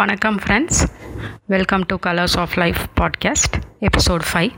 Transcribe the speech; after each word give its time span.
வணக்கம் 0.00 0.36
friends 0.38 0.78
welcome 1.46 1.82
to 1.86 1.96
colours 2.06 2.38
of 2.38 2.54
life 2.54 2.78
podcast 3.00 3.56
episode 3.80 4.22
five 4.32 4.52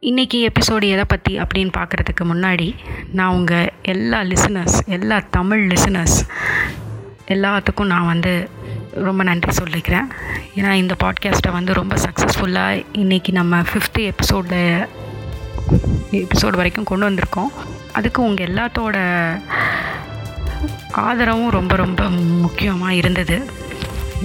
இன்றைக்கி 0.00 0.38
episode 0.46 0.86
எதை 0.88 1.04
பற்றி 1.04 1.38
அப்படின்னு 1.38 1.72
பார்க்குறதுக்கு 1.78 2.24
முன்னாடி 2.24 2.74
நான் 3.12 3.34
உங்கள் 3.34 3.72
எல்லா 3.82 4.20
லிசனர்ஸ் 4.20 4.86
எல்லா 4.86 5.22
தமிழ் 5.30 5.66
லிசனர்ஸ் 5.66 6.16
எல்லாத்துக்கும் 7.26 7.92
நான் 7.94 8.06
வந்து 8.06 8.50
ரொம்ப 8.94 9.22
நன்றி 9.22 9.62
சொல்லிக்கிறேன். 9.62 10.08
ஏன்னா 10.54 10.72
இந்த 10.72 10.96
பாட்காஸ்ட்டை 11.04 11.52
வந்து 11.52 11.72
ரொம்ப 11.72 11.96
சக்ஸஸ்ஃபுல்லாக 11.96 12.84
இன்றைக்கி 12.92 13.30
நம்ம 13.30 13.60
ஃபிஃப்த்து 13.60 14.04
எபிசோடில் 14.12 14.88
எபிசோடு 16.12 16.56
வரைக்கும் 16.62 16.84
கொண்டு 16.84 17.10
வந்திருக்கோம். 17.10 17.52
அதுக்கு 17.92 18.22
உங்கள் 18.22 18.46
எல்லாத்தோட 18.46 18.96
ஆதரவும் 20.92 21.50
ரொம்ப 21.50 21.76
ரொம்ப 21.76 22.08
முக்கியமாக 22.44 22.94
இருந்தது. 22.94 23.36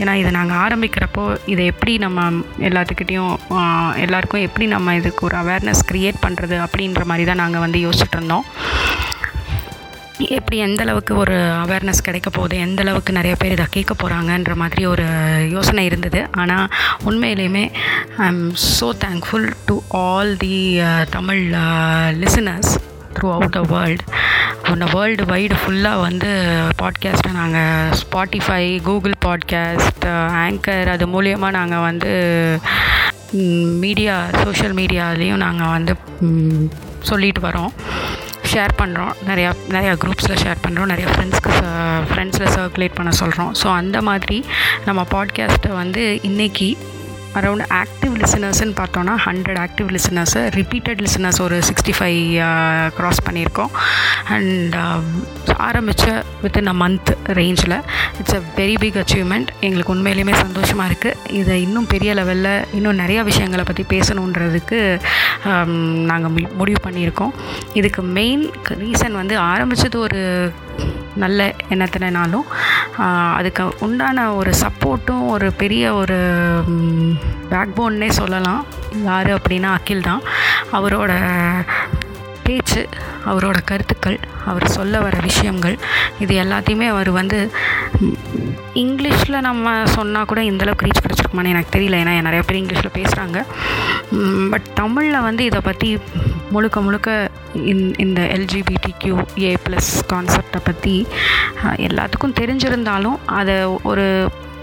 ஏன்னா 0.01 0.13
இதை 0.21 0.31
நாங்கள் 0.37 0.59
ஆரம்பிக்கிறப்போ 0.65 1.23
இதை 1.53 1.65
எப்படி 1.71 1.93
நம்ம 2.05 2.23
எல்லாத்துக்கிட்டேயும் 2.67 3.35
எல்லாருக்கும் 4.05 4.45
எப்படி 4.47 4.65
நம்ம 4.75 4.95
இதுக்கு 4.99 5.21
ஒரு 5.29 5.37
அவேர்னஸ் 5.43 5.83
க்ரியேட் 5.91 6.23
பண்ணுறது 6.25 6.57
அப்படின்ற 6.65 7.03
மாதிரி 7.11 7.25
தான் 7.29 7.41
நாங்கள் 7.43 7.63
வந்து 7.65 7.79
யோசிச்சுட்டு 7.85 8.17
இருந்தோம். 8.19 8.45
எப்படி 10.37 10.57
எந்த 10.65 10.81
அளவுக்கு 10.83 11.13
ஒரு 11.21 11.37
அவேர்னஸ் 11.63 12.05
கிடைக்க 12.07 12.29
போகுது 12.29 12.55
எந்த 12.65 12.81
அளவுக்கு 12.83 13.11
நிறைய 13.17 13.33
பேர் 13.41 13.55
இதை 13.55 13.65
கேட்க 13.69 13.93
போகிறாங்கன்ற 13.93 14.53
மாதிரி 14.61 14.83
ஒரு 14.85 15.05
யோசனை 15.55 15.83
இருந்தது. 15.89 16.19
ஆனால் 16.41 16.67
உண்மையிலையுமே 17.09 17.65
I 18.17 18.27
am 18.27 18.43
so 18.77 18.89
thankful 19.05 19.47
to 19.69 19.77
all 20.03 20.33
the 20.45 20.57
Tamil 21.17 21.43
uh, 21.63 22.07
listeners 22.23 22.73
throughout 23.31 23.51
the 23.51 23.61
world 23.61 24.03
ஒன்று 24.69 24.85
வேர்ல்டு 24.93 25.23
வைடு 25.23 25.55
ஃபுல்லாக 25.65 26.01
வந்து 26.01 26.27
பாட்காஸ்ட்டை 26.81 27.31
நாங்கள் 27.31 27.99
ஸ்பாட்டிஃபை 27.99 28.81
கூகுள் 28.81 29.13
பாட்காஸ்ட் 29.25 30.05
ஆங்கர் 30.37 30.89
அது 30.89 31.07
மூலியமாக 31.07 31.51
நாங்கள் 31.51 31.79
வந்து 31.79 32.13
மீடியா 33.79 34.25
சோஷியல் 34.43 34.73
மீடியாலேயும் 34.73 35.35
நாங்கள் 35.35 35.67
வந்து 35.67 35.95
சொல்லிட்டு 36.99 37.41
வரோம். 37.41 37.71
ஷேர் 38.53 38.69
பண்ணுறோம் 38.77 39.13
நிறையா 39.27 39.53
நிறையா 39.69 39.93
குரூப்ஸில் 39.93 40.41
ஷேர் 40.43 40.63
பண்ணுறோம் 40.67 40.91
நிறையா 40.91 41.07
ஃப்ரெண்ட்ஸ்க்கு 41.07 41.51
ஃப்ரெண்ட்ஸில் 42.11 42.53
சர்க்குலேட் 42.55 42.95
பண்ண 42.95 43.11
சொல்கிறோம் 43.11 43.55
ஸோ 43.63 43.67
அந்த 43.67 44.01
மாதிரி 44.01 44.45
நம்ம 44.85 45.05
பாட்காஸ்ட்டை 45.11 45.73
வந்து 45.73 46.19
இன்றைக்கி 46.23 46.77
அரௌண்ட் 47.39 47.65
ஆக்டிவ் 47.81 48.13
லிசனர்ஸ்ன்னு 48.23 48.75
பார்த்தோன்னா 48.81 49.13
hundred 49.25 49.59
active 49.65 49.89
listeners 49.95 50.41
repeated 50.59 51.01
listeners 51.05 51.41
ஒரு 51.45 51.57
சிக்ஸ்டி 51.69 51.93
ஃபைவ் 51.99 52.21
க்ராஸ் 52.97 53.21
பண்ணியிருக்கோம். 53.27 53.71
அண்ட் 54.35 54.75
ஆரம்பித்த 55.67 56.23
வித்தின் 56.43 56.71
அ 56.73 56.75
மந்த் 56.81 57.11
ரேஞ்சில் 57.39 57.75
it's 58.19 58.35
a 58.39 58.41
very 58.57 58.75
big 58.83 58.99
achievement 59.01 59.49
எங்களுக்கு 59.59 59.93
உண்மையிலேயுமே 59.95 60.35
சந்தோஷமாக 60.45 60.89
இருக்குது 60.91 61.31
இதை 61.39 61.55
இன்னும் 61.65 61.87
பெரிய 61.93 62.13
லெவலில் 62.19 62.51
இன்னும் 62.77 62.99
நிறையா 63.03 63.23
விஷயங்களை 63.31 63.65
பற்றி 63.69 63.85
பேசணுன்றதுக்கு 63.93 64.79
நாங்கள் 66.11 66.33
முடிவு 66.59 66.79
பண்ணியிருக்கோம். 66.87 67.33
இதுக்கு 67.79 68.01
மெயின் 68.19 68.45
ரீசன் 68.83 69.19
வந்து 69.21 69.37
ஆரம்பித்தது 69.37 69.99
ஒரு 69.99 70.21
நல்ல 71.23 71.55
எண்ணத்தினாலும் 71.69 72.47
அதுக்கு 73.37 73.63
உண்டான 73.79 74.25
ஒரு 74.33 74.51
சப்போர்ட்டும் 74.63 75.27
ஒரு 75.27 75.47
பெரிய 75.61 75.93
ஒரு 75.93 76.17
பேக் 77.49 77.75
போன்னே 77.75 78.09
சொல்லலாம். 78.19 78.65
யார் 79.03 79.29
அப்படின்னா 79.35 79.69
அகில் 79.77 80.07
தான். 80.09 80.21
அவரோட 80.71 81.13
பேச்சு 82.45 82.81
அவரோட 83.25 83.57
கருத்துக்கள் 83.65 84.19
அவர் 84.45 84.67
சொல்ல 84.67 84.99
வர 84.99 85.19
விஷயங்கள் 85.23 85.75
இது 86.19 86.33
எல்லாத்தையுமே 86.43 86.87
அவர் 86.87 87.09
வந்து 87.09 87.51
இங்கிலீஷில் 88.73 89.39
நம்ம 89.39 89.85
சொன்னால் 89.85 90.25
கூட 90.25 90.41
இந்தளவுக்கு 90.41 90.85
ரீச் 90.85 91.03
கிடச்சிருக்குமான்னு 91.03 91.47
எனக்கு 91.47 91.79
தெரியல. 91.79 91.99
ஏன்னா 91.99 92.21
நிறைய 92.21 92.41
பேர் 92.41 92.61
இங்கிலீஷில் 92.61 92.95
பேசுகிறாங்க 92.95 93.39
பட் 94.49 94.73
தமிழில் 94.73 95.21
வந்து 95.21 95.43
இதை 95.43 95.61
பற்றி 95.61 95.99
முழுக்க 96.49 96.81
முழுக்க 96.81 97.09
இந் 97.53 97.93
இந்த 97.97 98.21
எல்ஜிபிடி 98.21 98.91
கியூ 98.97 99.17
ஏ 99.39 99.57
ப்ளஸ் 99.69 99.91
கான்செப்டை 100.13 100.59
பற்றி 100.63 101.07
எல்லாத்துக்கும் 101.77 102.37
தெரிஞ்சிருந்தாலும் 102.39 103.17
அதை 103.25 103.55
ஒரு 103.83 104.05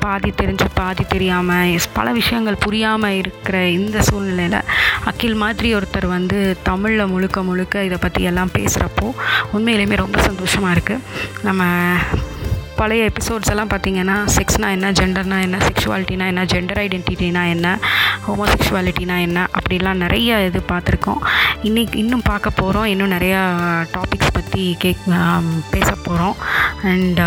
பாதி 0.02 0.30
தெரிஞ்சு 0.40 0.66
பாதி 0.74 1.04
தெரியாமல் 1.04 1.88
பல 1.92 2.12
விஷயங்கள் 2.12 2.56
புரியாமல் 2.56 3.16
இருக்கிற 3.16 3.56
இந்த 3.68 3.98
சூழ்நிலையில் 4.02 4.58
அகில் 5.04 5.34
மாதிரி 5.34 5.70
ஒருத்தர் 5.74 6.08
வந்து 6.08 6.38
தமிழில் 6.62 7.06
முழுக்க 7.06 7.42
முழுக்க 7.42 7.84
இதை 7.84 7.98
பற்றி 7.98 8.22
எல்லாம் 8.24 8.54
பேசுகிறப்போ 8.58 9.08
உண்மையிலேயுமே 9.52 9.96
ரொம்ப 9.96 10.18
சந்தோஷமாக 10.22 10.74
இருக்குது 10.74 11.04
நம்ம 11.42 11.64
பழைய 12.76 13.08
எபிசோட்ஸ் 13.08 13.50
எல்லாம் 13.50 13.70
பார்த்திங்கன்னா 13.70 14.16
செக்ஸ்னால் 14.36 14.74
என்ன 14.76 14.88
ஜெண்டர்னா 14.90 15.38
என்ன 15.40 15.58
செக்ஷுவாலிட்டினா 15.58 16.26
என்ன 16.26 16.44
ஜெண்டர் 16.44 16.80
ஐடென்டிட்டினா 16.80 17.42
என்ன 17.46 17.66
ஹோமோசெக்ஷுவாலிட்டினா 18.26 19.16
என்ன 19.18 19.46
அப்படிலாம் 19.52 19.96
நிறைய 19.96 20.40
இது 20.44 20.62
பார்த்துருக்கோம் 20.72 21.20
இன்றைக்கி 21.62 21.96
இன்னும் 21.96 22.28
பார்க்க 22.28 22.60
போகிறோம் 22.60 22.86
இன்னும் 22.86 23.14
நிறையா 23.14 23.42
டாபிக்ஸ் 23.92 24.34
பற்றி 24.34 24.64
கேக் 24.78 25.04
பேச 25.70 25.90
போகிறோம் 26.02 26.38
அண்ட் 26.84 27.20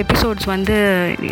எபிசோட்ஸ் 0.00 0.46
வந்து 0.52 0.76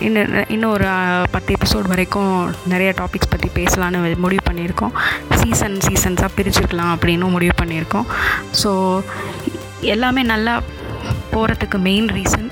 இன்னும் 0.06 0.32
இன்னும் 0.54 0.72
ஒரு 0.76 0.87
பத்து 1.34 1.50
எபிசோட் 1.56 1.87
வரைக்கும் 1.93 2.32
நிறைய 2.72 2.91
டாபிக்ஸ் 2.98 3.32
பற்றி 3.32 3.48
பேசலான்னு 3.59 4.00
முடிவு 4.25 4.43
பண்ணியிருக்கோம். 4.48 4.94
சீசன் 5.41 5.76
சீசன்ஸாக 5.87 6.31
பிரிச்சுருக்கலாம் 6.37 6.93
அப்படின்னு 6.94 7.28
முடிவு 7.37 7.54
பண்ணியிருக்கோம். 7.62 8.06
ஸோ 8.62 8.72
எல்லாமே 9.94 10.22
நல்லா 10.22 10.54
போகிறதுக்கு 11.32 11.78
மெயின் 11.88 12.09
ரீசன் 12.16 12.48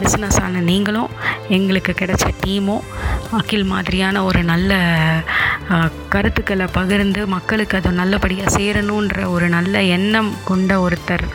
பிஸ்னஸான 0.00 0.60
நீங்களும் 0.70 1.10
எங்களுக்கு 1.56 1.92
கிடைச்ச 2.00 2.26
டீமும் 2.42 2.86
அகில் 3.38 3.66
மாதிரியான 3.72 4.22
ஒரு 4.28 4.42
நல்ல 4.42 4.78
கருத்துக்களை 6.14 6.66
பகிர்ந்து 6.78 7.20
மக்களுக்கு 7.26 7.76
அது 7.78 7.90
நல்லபடியாக 8.00 8.54
சேரணுன்ற 8.56 9.28
ஒரு 9.34 9.48
நல்ல 9.48 9.82
எண்ணம் 9.96 10.30
கொண்ட 10.44 10.80
ஒருத்தர் 10.80 11.26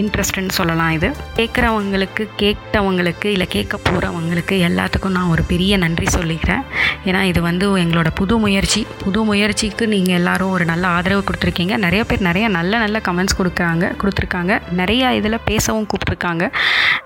இன்ட்ரெஸ்ட்டுன்னு 0.00 0.54
சொல்லலாம் 0.58 0.90
இது. 0.90 1.08
கேட்குறவங்களுக்கு 1.36 2.24
கேட்டவங்களுக்கு 2.42 3.28
இல்லை 3.34 3.46
கேட்க 3.46 3.80
போகிறவங்களுக்கு 3.88 4.56
எல்லாத்துக்கும் 4.68 5.16
நான் 5.16 5.32
ஒரு 5.34 5.42
பெரிய 5.42 5.76
நன்றி 5.76 6.06
சொல்லிக்கிறேன். 6.18 6.62
ஏன்னா 7.04 7.20
இது 7.22 7.42
வந்து 7.42 7.66
எங்களோட 7.76 8.10
புது 8.14 8.38
முயற்சி. 8.38 8.86
புது 9.04 9.24
முயற்சிக்கு 9.24 9.86
நீங்கள் 9.88 10.14
எல்லோரும் 10.14 10.50
ஒரு 10.50 10.64
நல்ல 10.64 10.86
ஆதரவு 10.86 11.24
கொடுத்துருக்கீங்க. 11.28 11.76
நிறைய 11.76 12.04
பேர் 12.04 12.26
நிறைய 12.28 12.48
நல்ல 12.48 12.78
நல்ல 12.78 13.00
கமெண்ட்ஸ் 13.08 13.38
கொடுக்குறாங்க 13.38 13.94
கொடுத்துருக்காங்க. 14.02 14.52
நிறையா 14.80 15.10
இதில் 15.20 15.44
பேசவும் 15.44 15.88
கூப்பிட்ருக்காங்க 15.92 16.50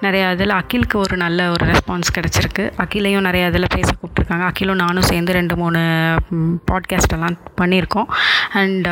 நிறையா 0.03 0.27
இதில் 0.33 0.57
அகிலுக்கு 0.61 0.97
ஒரு 0.97 1.17
நல்ல 1.17 1.51
ஒரு 1.51 1.65
ரெஸ்பான்ஸ் 1.67 2.15
கிடச்சிருக்கு. 2.17 2.65
அகிலையும் 2.85 3.27
நிறையா 3.29 3.47
இதில் 3.47 3.75
பேச 3.75 3.89
கூப்பிட்ருக்காங்க 4.01 4.45
அகிலும் 4.51 4.83
நானும் 4.85 5.09
சேர்ந்து 5.11 5.33
ரெண்டு 5.33 5.57
மூணு 5.57 5.81
பாட்காஸ்டெல்லாம் 6.71 7.37
பண்ணியிருக்கோம். 7.61 8.09
அண்ட் 8.63 8.89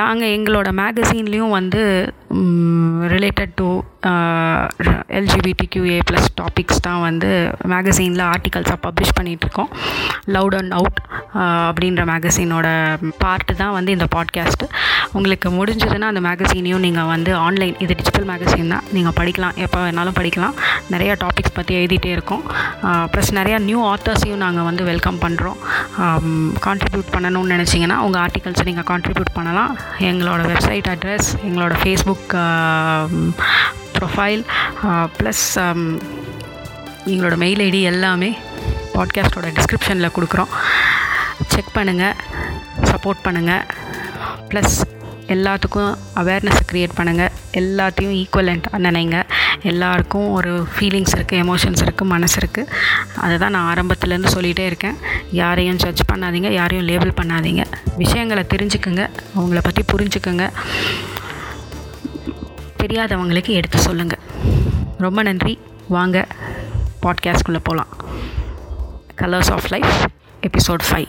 நாங்கள் 0.00 0.34
எங்களோட 0.36 0.68
மேகசீன்லேயும் 0.80 1.56
வந்து 1.58 1.82
related 3.06 3.54
to 3.54 3.68
LGBTQA 5.18 5.98
plus 6.08 6.28
topics 6.40 6.82
தான் 6.86 7.02
வந்து 7.06 7.30
மேகசீனில் 7.72 8.24
ஆர்டிகல்ஸாக 8.32 8.78
பப்ளிஷ் 8.86 9.14
பண்ணிகிட்ருக்கோம் 9.18 9.70
லவுட் 10.36 10.56
அண்ட் 10.60 10.74
அவுட் 10.78 10.98
அப்படின்ற 11.68 12.02
மேகசீனோட 12.12 12.68
பார்ட்டு 13.22 13.58
தான் 13.62 13.74
வந்து 13.76 13.90
இந்த 13.96 14.06
பாட்காஸ்ட்டு 14.16 14.66
உங்களுக்கு 15.18 15.48
முடிஞ்சதுன்னா 15.58 16.06
அந்த 16.12 16.22
மேகசீனையும் 16.28 16.84
நீங்கள் 16.86 17.08
வந்து 17.12 17.30
ஆன்லைன் 17.46 17.74
இது 17.84 17.92
டிஜிட்டல் 18.00 18.26
மேகசீன் 18.30 18.72
தான். 18.74 18.84
நீங்கள் 18.96 19.16
படிக்கலாம் 19.18 19.56
எப்போ 19.64 19.78
வேணாலும் 19.84 20.16
படிக்கலாம். 20.18 20.54
நிறையா 20.94 21.14
டாபிக்ஸ் 21.24 21.56
பற்றி 21.58 21.72
எழுதிட்டே 21.80 22.10
இருக்கோம். 22.16 22.42
ப்ளஸ் 23.12 23.30
நிறையா 23.40 23.58
நியூ 23.68 23.80
ஆத்தர்ஸையும் 23.92 24.42
நாங்கள் 24.44 24.66
வந்து 24.70 24.84
வெல்கம் 24.90 25.20
பண்ணுறோம் 25.24 25.58
கான்ட்ரிபியூட் 26.66 27.12
பண்ணணும்னு 27.14 27.54
நினச்சிங்கன்னா 27.54 27.98
உங்கள் 28.06 28.22
ஆர்டிகல்ஸை 28.24 28.66
நீங்கள் 28.70 28.88
கான்ட்ரிபியூட் 28.92 29.32
பண்ணலாம். 29.38 29.72
எங்களோட 30.10 30.42
வெப்சைட் 30.52 30.90
அட்ரஸ் 30.94 31.30
எங்களோட 31.48 31.74
Facebook 31.82 32.34
profile 33.98 34.42
plus 35.18 35.46
uh, 35.58 35.70
um, 35.70 35.82
எங்களோட 37.12 37.36
மெயில் 37.42 37.62
ஐடி 37.64 37.80
எல்லாமே 37.92 38.28
பாட்காஸ்ட்டோட 38.94 39.48
டிஸ்கிரிப்ஷனில் 39.56 40.14
கொடுக்குறோம். 40.16 40.52
செக் 41.52 41.74
பண்ணுங்கள் 41.76 42.16
சப்போர்ட் 42.90 43.24
பண்ணுங்கள் 43.26 43.64
ப்ளஸ் 44.50 44.76
எல்லாத்துக்கும் 45.34 45.92
அவேர்னஸ் 46.20 46.62
க்ரியேட் 46.70 46.96
பண்ணுங்கள் 46.98 47.34
எல்லாத்தையும் 47.60 48.14
ஈக்குவலண்ட் 48.20 48.66
நினைங்க 48.86 49.18
எல்லாருக்கும் 49.70 50.26
ஒரு 50.36 50.52
ஃபீலிங்ஸ் 50.72 51.14
இருக்குது 51.16 51.42
எமோஷன்ஸ் 51.44 51.82
இருக்குது 51.84 52.12
மனசு 52.14 52.36
இருக்குது 52.40 52.70
அதை 53.24 53.34
தான் 53.42 53.54
நான் 53.56 53.68
ஆரம்பத்துலேருந்து 53.72 54.34
சொல்லிகிட்டே 54.36 54.66
இருக்கேன். 54.70 54.96
யாரையும் 55.42 55.80
ஜட்ஜ் 55.84 56.02
பண்ணாதீங்க 56.12 56.50
யாரையும் 56.60 56.88
லேபிள் 56.90 57.18
பண்ணாதீங்க. 57.20 57.64
விஷயங்களை 58.02 58.44
தெரிஞ்சுக்குங்க 58.54 59.04
அவங்கள 59.36 59.62
பற்றி 59.68 59.84
புரிஞ்சுக்குங்க. 59.92 60.46
தெரியாதவங்களுக்கு 62.84 63.48
எடுத்து 63.48 63.78
சொல்லுங்கள் 63.78 64.18
ரொம்ப 64.98 65.22
நன்றி. 65.22 65.58
வாங்க 65.88 66.26
பாட்காஸ்ட்குள்ளே 67.02 67.60
போகலாம் 67.62 67.86
colours 69.20 69.52
of 69.52 69.66
life 69.68 70.10
episode 70.42 70.80
five 70.90 71.08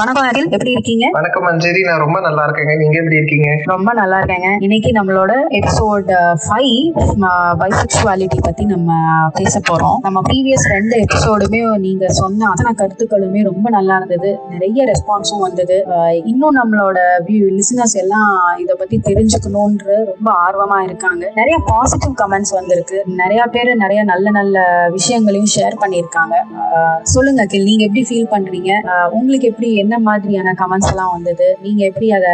வணக்கம் 0.00 0.26
அகில் 0.26 0.52
எப்படி 0.56 0.72
இருக்கீங்க? 0.74 1.06
வணக்கம் 1.16 1.44
மஞ்சரி 1.46 1.80
நான் 1.86 2.02
ரொம்ப 2.02 2.18
நல்லா 2.26 2.42
இருக்கேங்க. 2.46 2.74
நீங்க 2.80 2.94
எப்படி 3.00 3.16
இருக்கீங்க? 3.20 3.48
ரொம்ப 3.70 3.90
நல்லா 3.98 4.16
இருக்கேங்க. 4.20 4.48
இன்னைக்கு 4.66 4.90
நம்மளோட 4.98 5.32
எபிசோட் 5.58 6.10
ஃபைவ் 6.44 6.76
பைசெக்சுவாலிட்டி 7.62 8.38
பத்தி 8.46 8.64
நம்ம 8.72 8.98
பேச 9.38 9.60
போறோம். 9.68 9.96
நம்ம 10.06 10.20
ப்ரீவியஸ் 10.28 10.66
ரெண்டு 10.74 10.94
எபிசோடுமே 11.04 11.60
நீங்க 11.86 12.08
சொன்ன 12.20 12.48
அத்தனை 12.52 12.72
கருத்துக்களுமே 12.80 13.42
ரொம்ப 13.48 13.66
நல்லா 13.76 13.96
இருந்தது. 14.00 14.30
நிறைய 14.52 14.86
ரெஸ்பான்ஸும் 14.90 15.44
வந்தது. 15.46 15.78
இன்னும் 16.32 16.58
நம்மளோட 16.60 16.98
லிசனர்ஸ் 17.58 17.96
எல்லாம் 18.04 18.30
இதை 18.62 18.76
பத்தி 18.82 18.98
தெரிஞ்சுக்கணும்ன்ற 19.08 19.98
ரொம்ப 20.12 20.30
ஆர்வமா 20.44 20.78
இருக்காங்க. 20.88 21.24
நிறைய 21.40 21.58
பாசிட்டிவ் 21.72 22.14
கமெண்ட்ஸ் 22.22 22.56
வந்திருக்கு. 22.60 23.00
நிறைய 23.22 23.42
பேர் 23.56 23.72
நிறைய 23.84 24.04
நல்ல 24.12 24.26
நல்ல 24.38 24.64
விஷயங்களையும் 24.96 25.52
ஷேர் 25.56 25.78
பண்ணியிருக்காங்க. 25.84 26.38
சொல்லுங்க 27.16 27.42
அகில் 27.48 27.68
நீங்க 27.72 27.84
எப்படி 27.90 28.06
ஃபீல் 28.10 28.32
பண்றீங்க? 28.36 28.72
உங்களுக்கு 29.18 29.52
எப்படி 29.52 29.68
என்ன 29.84 29.88
என்ன 29.90 30.04
மாதிரியான 30.08 30.50
கமெண்ட்ஸ் 30.58 30.90
எல்லாம் 30.90 31.12
வந்தது? 31.14 31.46
நீங்க 31.62 31.80
எப்படி 31.90 32.08
அதை 32.16 32.32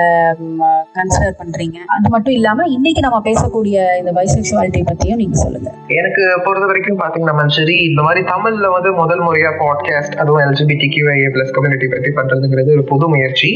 கன்சிடர் 0.96 1.36
பண்றீங்க? 1.38 1.76
அது 1.94 2.08
மட்டும் 2.14 2.34
இல்லாம 2.38 2.64
இன்னைக்கு 2.74 3.00
நம்ம 3.04 3.18
பேசக்கூடிய 3.28 3.76
இந்த 4.00 4.10
பைசெக்சுவாலிட்டி 4.18 4.80
பத்தியும் 4.88 5.20
நீங்க 5.22 5.36
சொல்லுங்க. 5.42 5.68
எனக்கு 5.98 6.22
பொறுத்த 6.46 6.66
வரைக்கும் 6.70 6.98
பாத்தீங்கன்னா 7.02 7.34
மஞ்சரி 7.38 7.76
இந்த 7.90 8.00
மாதிரி 8.06 8.22
தமிழ்ல 8.32 8.70
வந்து 8.74 8.90
முதல் 8.98 9.22
முறையா 9.26 9.52
பாட்காஸ்ட் 9.62 10.16
அதுவும் 10.24 10.42
எல்ஜிபிடி 10.46 10.88
கியூஐஏ 10.96 11.30
பிளஸ் 11.36 11.54
கம்யூனிட்டி 11.58 11.88
பத்தி 11.94 12.12
பண்றதுங்கிறது 12.18 12.74
ஒரு 12.76 12.84
புது 12.92 13.08
முயற்சி. 13.14 13.50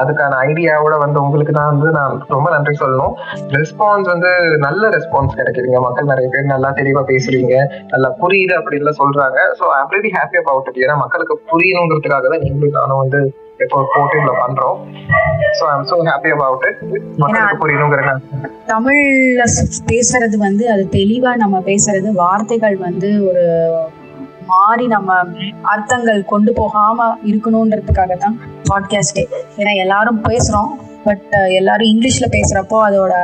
அதுக்கான 0.00 0.40
ஐடியாவோட 0.48 0.98
வந்து 1.04 1.20
உங்களுக்கு 1.26 1.54
தான் 1.60 1.70
வந்து 1.72 1.92
நான் 1.98 2.18
ரொம்ப 2.36 2.48
நன்றி 2.56 2.74
சொல்லணும். 2.82 3.14
ரெஸ்பான்ஸ் 3.58 4.10
வந்து 4.14 4.32
நல்ல 4.66 4.90
ரெஸ்பான்ஸ் 4.96 5.38
கிடைக்குதுங்க. 5.42 5.80
மக்கள் 5.86 6.10
நிறைய 6.12 6.30
பேர் 6.34 6.52
நல்லா 6.54 6.72
தெளிவா 6.80 7.04
பேசுறீங்க. 7.12 7.54
நல்லா 7.94 8.10
புரியுது 8.24 8.56
அப்படின்னு 8.62 8.96
சொல்றாங்க. 9.02 9.38
So 9.60 9.64
I'm 9.78 9.90
very 9.94 10.12
happy 10.18 10.42
about 10.44 10.68
it 10.72 10.82
ஏன்னா 10.86 10.98
மக்களுக்கு 11.04 11.36
புரியணுங்கிறதுக்காக 11.52 12.28
தான் 12.34 12.44
நீங்களும் 12.46 12.85
நானும் 12.86 13.02
வந்து 13.02 13.20
இப்போ 13.64 13.78
போட்டு 13.92 14.32
பண்றோம். 14.40 14.78
So 15.58 15.64
I'm 15.72 15.84
so 15.90 15.96
happy 16.08 16.30
about 16.34 16.64
it 16.68 16.80
மக்களுக்கு 17.18 17.60
புரியணுங்கிற 17.62 18.02
தமிழ்ல 18.66 19.44
பேசுறது 19.86 20.36
வந்து 20.38 20.64
அது 20.70 20.82
தெளிவா 20.90 21.32
நம்ம 21.36 21.62
பேசுறது 21.68 22.08
வார்த்தைகள் 22.14 22.76
வந்து 22.78 23.10
ஒரு 23.28 23.44
மாறி 24.46 24.84
நம்ம 24.86 25.12
அர்த்தங்கள் 25.66 26.20
கொண்டு 26.24 26.50
போகாம 26.52 27.06
இருக்கணுன்றதுக்காக 27.30 28.16
தான் 28.16 28.36
பாட்காஸ்டே 28.68 29.24
ஏன்னா 29.56 29.72
எல்லாரும் 29.84 30.20
பேசுறோம் 30.28 30.70
பட் 31.04 31.26
எல்லாரும் 31.58 31.90
இங்கிலீஷ்ல 31.90 32.26
பேசுறப்போ 32.30 32.78
அதோட 32.86 33.14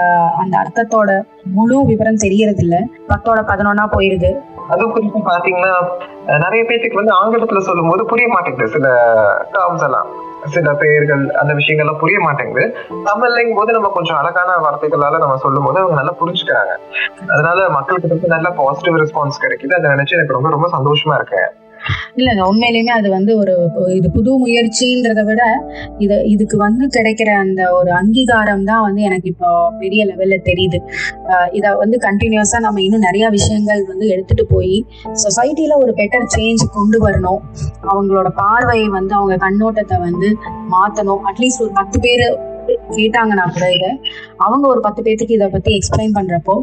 அந்த 0.43 0.55
அர்த்தத்தோட 0.58 1.11
முழு 1.55 1.79
விவரம் 1.85 2.23
தெரியறது 2.25 2.62
இல்லை 2.62 2.81
பத்தோட 3.08 3.41
பதினொன்னா 3.49 3.87
போயிருது. 3.94 4.31
அது 4.72 4.84
குறித்து 4.94 5.20
பாத்தீங்கன்னா 5.30 5.72
நிறைய 6.44 6.62
பேத்துக்கு 6.69 7.00
வந்து 7.00 7.14
ஆங்கிலத்துல 7.20 7.62
சொல்லும் 7.69 7.90
போது 7.90 8.02
புரிய 8.12 8.26
மாட்டேங்குது. 8.34 8.74
சில 8.76 8.86
டேர்ம்ஸ் 9.54 9.86
எல்லாம் 9.88 10.10
சில 10.54 10.69
பெயர்கள் 10.82 11.24
அந்த 11.40 11.52
விஷயங்கள்லாம் 11.58 12.00
புரிய 12.02 12.19
மாட்டேங்குது. 12.20 12.64
தமிழ்லங்கும் 13.08 13.58
போது 13.58 13.76
நம்ம 13.76 13.90
கொஞ்சம் 13.96 14.19
அழகான 14.20 14.56
வார்த்தைகளால 14.64 15.20
நம்ம 15.24 15.36
சொல்லும் 15.44 15.66
போது 15.66 15.80
அவங்க 15.82 15.98
நல்லா 16.00 16.14
புரிஞ்சுக்கிறாங்க. 16.20 16.72
அதனால 17.34 17.69
மக்களுக்கு 17.78 18.12
வந்து 18.14 18.34
நல்ல 18.36 18.50
பாசிட்டிவ் 18.60 19.00
ரெஸ்பான்ஸ் 19.02 19.42
கிடைக்குது. 19.44 19.74
அதை 19.78 19.90
நினைச்சு 19.94 20.16
எனக்கு 20.19 20.38
ரொம்ப 20.38 20.50
ரொம்ப 20.56 20.70
சந்தோஷமா 20.76 21.16
இருக்கேன் 21.20 21.50
இல்லைங்க 22.19 22.43
உண்மையிலுமே 22.50 22.93
அது 22.99 23.08
வந்து 23.17 23.32
ஒரு 23.43 23.55
இது 23.99 24.08
புது 24.17 24.32
முயற்சின்றதை 24.43 25.23
விட 25.29 25.43
இது 26.05 26.17
இதுக்கு 26.32 26.56
வந்து 26.64 26.84
கிடைக்கிற 26.96 27.31
அந்த 27.44 27.62
ஒரு 27.79 27.90
அங்கீகாரம் 28.00 28.64
தான் 28.70 28.84
வந்து 28.87 29.02
எனக்கு 29.08 29.29
இப்போ 29.32 29.50
பெரிய 29.82 30.02
லெவல்ல 30.11 30.38
தெரியுது. 30.50 30.79
இதை 31.58 31.70
வந்து 31.82 31.99
கண்டினியூஸா 32.06 32.61
நம்ம 32.67 32.82
இன்னும் 32.87 33.06
நிறைய 33.08 33.26
விஷயங்கள் 33.38 33.82
வந்து 33.90 34.06
எடுத்துட்டு 34.14 34.46
போய் 34.55 34.76
சொசைட்டில 35.25 35.76
ஒரு 35.84 35.94
பெட்டர் 36.00 36.29
சேஞ்ச் 36.37 36.64
கொண்டு 36.79 37.00
வரணும். 37.06 37.43
அவங்களோட 37.93 38.29
பார்வையை 38.43 38.88
வந்து 38.99 39.14
அவங்க 39.20 39.37
கண்ணோட்டத்தை 39.46 39.99
வந்து 40.08 40.31
மாத்தணும். 40.76 41.23
அட்லீஸ்ட் 41.31 41.64
ஒரு 41.67 41.75
பத்து 41.81 41.99
பேர் 42.06 42.26
கேட்டாங்கன்னா 42.97 43.44
கூட 43.55 43.67
இதை 43.77 43.91
அவங்க 44.44 44.65
ஒரு 44.73 44.81
பத்து 44.87 45.00
பேர்த்துக்கு 45.06 45.37
இதை 45.39 45.49
பத்தி 45.55 45.71
எக்ஸ்பிளைன் 45.79 46.15
பண்றப்போ 46.19 46.55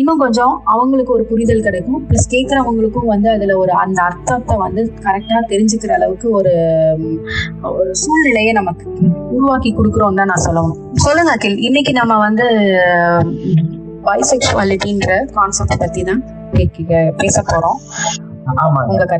இன்னும் 0.00 0.22
கொஞ்சம் 0.24 0.54
அவங்களுக்கு 0.74 1.14
ஒரு 1.16 1.24
புரிதல் 1.30 1.64
கிடைக்கும். 1.66 2.00
ப்ளஸ் 2.08 2.28
கேட்குறவங்களுக்கும் 2.34 3.10
வந்து 3.14 3.28
அதுல 3.34 3.56
ஒரு 3.62 3.72
அந்த 3.82 3.98
அர்த்தத்தை 4.08 4.56
வந்து 4.64 4.84
கரெக்டா 5.06 5.40
தெரிஞ்சுக்கிற 5.52 5.94
அளவுக்கு 5.98 6.28
ஒரு 6.40 6.54
ஒரு 7.80 7.92
சூழ்நிலையை 8.02 8.52
நமக்கு 8.60 8.86
உருவாக்கி 9.36 9.72
கொடுக்குறோம் 9.78 10.20
தான் 10.20 10.32
நான் 10.32 10.46
சொல்லணும். 10.48 10.78
சொல்லுங்க 11.06 11.32
அகில் 11.38 11.58
இன்னைக்கு 11.68 11.94
நம்ம 12.00 12.16
வந்து 12.26 12.46
பைசெக்சுவாலிட்டின்ற 14.08 15.12
கான்செப்ட் 15.36 15.82
பத்தி 15.84 16.02
தான் 16.10 16.22
பேச 17.22 17.42
போறோம். 17.52 17.78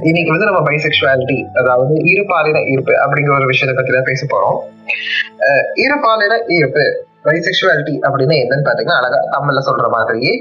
இன்னைக்கு 0.08 0.32
வந்து 0.34 0.48
நம்ம 0.48 0.60
பைசெக்சுவாலிட்டி 0.69 1.38
அதாவது 1.60 1.94
இருபாலின 2.12 2.62
ஈர்ப்பு 2.72 2.92
அப்படிங்கிற 3.02 3.32
ஒரு 3.38 3.46
விஷயத்தை 3.50 3.75
பத்தி 3.78 3.92
தான் 3.96 4.08
பேச 4.10 4.22
போறோம். 4.32 4.58
இருபாலின 5.84 6.38
ஈர்ப்பு 6.56 6.84
பைசெக்சுவாலிட்டி 7.26 7.94
அப்படின்னு 8.06 8.36
என்னன்னு 8.42 8.66
பாத்தீங்கன்னா 8.69 9.00
அழகா 9.00 9.19
தமிழ்ல 9.34 9.62
சொல்ற 9.69 9.86
மாதிரியே 9.96 10.32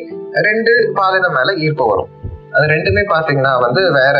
ரெண்டு 0.47 0.73
பாலினம் 0.99 1.35
மேல 1.37 1.55
ஈர்ப்பு 1.65 1.85
வரும். 1.91 2.11
அது 2.55 2.65
ரெண்டுமே 2.73 3.03
பாத்தீங்கன்னா 3.13 3.53
வந்து 3.65 3.81
வேற 3.99 4.17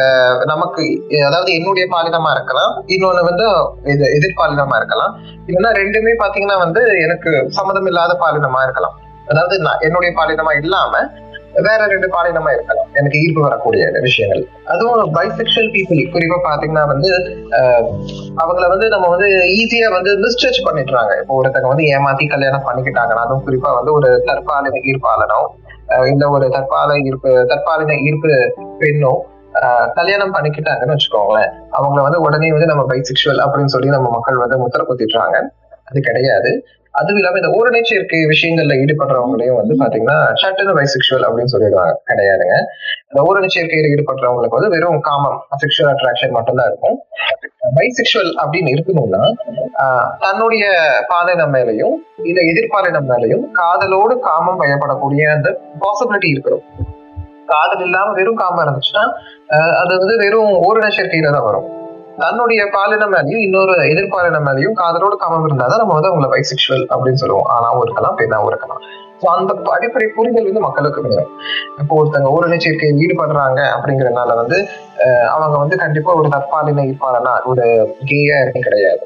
நமக்கு 0.52 0.84
அதாவது 1.28 1.52
என்னுடைய 1.60 1.86
பாலினமா 1.94 2.32
இருக்கலாம் 2.38 2.74
இன்னொன்னு 2.96 3.24
வந்து 3.30 3.46
இது 3.94 4.06
எதிர்பாலினமா 4.18 4.78
இருக்கலாம். 4.82 5.14
இல்லைன்னா 5.48 5.72
ரெண்டுமே 5.82 6.14
பாத்தீங்கன்னா 6.24 6.58
வந்து 6.66 6.82
எனக்கு 7.06 7.32
சம்மதம் 7.60 7.90
இல்லாத 7.92 8.16
பாலினமா 8.26 8.62
இருக்கலாம். 8.68 8.98
அதாவது 9.32 9.56
என்னுடைய 9.88 10.12
பாலினமா 10.20 10.52
இல்லாம 10.64 10.94
வேற 11.66 11.82
ரெண்டு 11.86 12.08
பாலினமா 12.08 12.50
இருக்கலாம். 12.52 12.90
எனக்கு 12.94 13.18
ஈர்ப்பு 13.20 13.42
வரக்கூடிய 13.42 13.84
விஷயங்கள். 14.02 14.42
அதுவும் 14.66 15.14
பைசெக்ஷுவல் 15.16 15.72
பீப்புள் 15.72 16.02
குறிப்பா 16.14 16.38
பாத்தீங்கன்னா 16.46 16.84
வந்து 16.88 17.12
அஹ், 17.58 17.86
அவங்கள 18.38 18.66
வந்து 18.68 18.88
நம்ம 18.90 19.08
வந்து 19.08 19.30
ஈஸியா 19.56 19.90
வந்து 19.96 20.12
மிஸ்டச் 20.24 20.60
பண்ணிடுறாங்க. 20.68 21.14
இப்போ 21.22 21.36
ஒருத்தங்க 21.36 21.68
வந்து 21.68 21.88
ஏமாத்தி 21.94 22.28
கல்யாணம் 22.28 22.68
பண்ணிக்கிட்டாங்கன்னா 22.68 23.24
அதுவும் 23.26 23.46
குறிப்பா 23.48 23.72
வந்து 23.76 23.94
ஒரு 23.94 24.10
தற்பாலின 24.26 24.84
ஈர்ப்பாளனோ 24.90 25.42
அஹ், 25.90 26.08
இல்ல 26.14 26.30
ஒரு 26.30 26.48
தற்பால 26.50 27.00
ஈர்ப்பு 27.06 27.32
தற்பாலின 27.52 27.98
ஈர்ப்பு 28.06 28.32
பெண்ணோ 28.82 29.14
கல்யாணம் 29.96 30.34
பண்ணிக்கிட்டாங்கன்னு 30.34 30.96
வச்சுக்கோங்களேன். 30.96 31.48
அவங்கள 31.74 32.02
வந்து 32.02 32.20
உடனே 32.22 32.52
வந்து 32.52 32.66
நம்ம 32.66 32.84
பைசெக்ஷுவல் 32.90 33.42
அப்படின்னு 33.44 33.66
சொல்லி 33.68 33.90
நம்ம 33.90 34.10
மக்கள் 34.10 34.38
வந்து 34.38 34.58
முத்திர 34.58 34.82
குத்திடுறாங்க. 34.84 35.38
அது 35.86 36.00
கிடையாது. 36.02 36.52
அதுவும் 37.00 37.20
இல்லாம 37.20 37.40
இந்த 37.42 37.50
ஓரணை 37.58 37.82
சேர்க்கை 37.90 38.20
விஷயங்கள்ல 38.32 38.76
ஈடுபடுறவங்களையும் 38.84 39.58
வந்து 39.60 39.74
பாத்தீங்கன்னா 39.82 40.18
சட்டுன்னு 40.42 40.74
பைசெக்சுவல் 40.80 41.26
அப்படின்னு 41.28 41.54
சொல்லிடுவாங்க. 41.54 41.94
கிடையாதுங்க. 42.10 42.56
இந்த 43.10 43.20
ஓரணை 43.28 43.50
சேர்க்கையில 43.56 43.92
ஈடுபடுறவங்களுக்கு 43.94 44.58
வந்து 44.60 44.72
வெறும் 44.76 45.00
காமம் 45.08 45.38
செக்ஷுவல் 45.64 45.92
அட்ராக்ஷன் 45.94 46.36
மட்டும்தான் 46.38 46.70
இருக்கும். 46.72 46.98
பைசெக்சுவல் 47.78 48.32
அப்படின்னு 48.42 48.74
இருக்கணும்னா 48.76 49.24
தன்னுடைய 50.26 50.66
பாலினம் 51.14 51.54
மேலையும் 51.56 51.96
இல்ல 52.30 52.40
எதிர்பாலினம் 52.52 53.10
மேலையும் 53.12 53.46
காதலோடு 53.62 54.16
காமம் 54.30 54.62
பயப்படக்கூடிய 54.64 55.26
அந்த 55.38 55.50
பாசிபிலிட்டி 55.84 56.30
இருக்கணும். 56.36 56.66
காதல் 57.54 57.84
இல்லாம 57.88 58.14
வெறும் 58.20 58.40
காமம் 58.44 58.64
இருந்துச்சுன்னா 58.66 59.04
அது 59.82 59.92
வந்து 60.04 60.16
வெறும் 60.24 60.54
ஓரின 60.68 60.90
சேர்க்கையில 60.96 61.34
தான் 61.36 61.48
வரும். 61.50 61.68
தன்னுடைய 62.22 62.62
பாலின 62.76 63.08
மேலேயும் 63.14 63.44
இன்னொரு 63.46 63.74
எதிர்பாலின 63.94 64.38
மேலேயும் 64.46 64.78
காதலோடு 64.80 65.16
காமம் 65.24 65.46
இருந்தாதான் 65.48 65.82
நம்ம 65.82 65.96
வந்து 65.98 66.10
அவங்களை 66.12 66.30
பைசெக்சுவல் 66.34 66.86
அப்படின்னு 66.94 67.22
சொல்லுவோம். 67.24 67.50
ஆனாவும் 67.56 67.84
இருக்கலாம் 67.86 68.16
பெண்ணாவும் 68.22 68.50
இருக்கலாம். 68.52 68.82
ஸோ 69.22 69.26
அந்த 69.36 69.52
அடிப்படை 69.76 70.08
புரிதல் 70.16 70.48
வந்து 70.48 70.64
மக்களுக்கு 70.66 71.00
வேணும். 71.06 71.30
இப்போ 71.82 71.94
ஒருத்தங்க 72.00 72.34
ஓரின 72.36 72.58
சேர்க்கையில் 72.66 73.00
ஈடுபடுறாங்க 73.04 73.60
அப்படிங்கறதுனால 73.76 74.36
வந்து 74.42 74.58
அவங்க 75.36 75.56
வந்து 75.64 75.78
கண்டிப்பா 75.84 76.12
ஒரு 76.20 76.30
தற்பாலின 76.36 76.86
ஈடுபாடனா 76.90 77.34
ஒரு 77.52 77.66
கேயா 78.12 78.38
கிடையாது. 78.68 79.02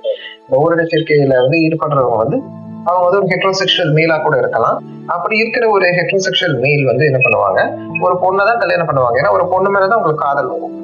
இந்த 0.46 0.56
ஓரின 0.64 0.86
சேர்க்கையில 0.94 1.38
வந்து 1.44 1.60
ஈடுபடுறவங்க 1.68 2.20
வந்து 2.24 2.40
அவங்க 2.88 3.04
வந்து 3.04 3.20
ஒரு 3.20 3.30
ஹெட்ரோசெக்ஷுவல் 3.32 3.94
மேலா 3.94 4.16
கூட 4.18 4.36
இருக்கலாம். 4.38 4.78
அப்படி 5.08 5.36
இருக்கிற 5.38 5.64
ஒரு 5.70 5.86
ஹெட்ரோசெக்ஷுவல் 5.98 6.58
மேல் 6.60 6.84
வந்து 6.86 7.04
என்ன 7.06 7.20
பண்ணுவாங்க? 7.22 7.60
ஒரு 8.02 8.16
பொண்ணை 8.24 8.44
தான் 8.46 8.60
கல்யாணம் 8.60 8.90
பண்ணுவாங்க. 8.90 9.18
ஏன்னா 9.20 9.32
ஒரு 9.32 9.46
பொண்ணு 9.48 9.70
மேலதான் 9.70 10.00
உங்களுக்கு 10.00 10.26
காதல் 10.26 10.52
வரும். 10.54 10.76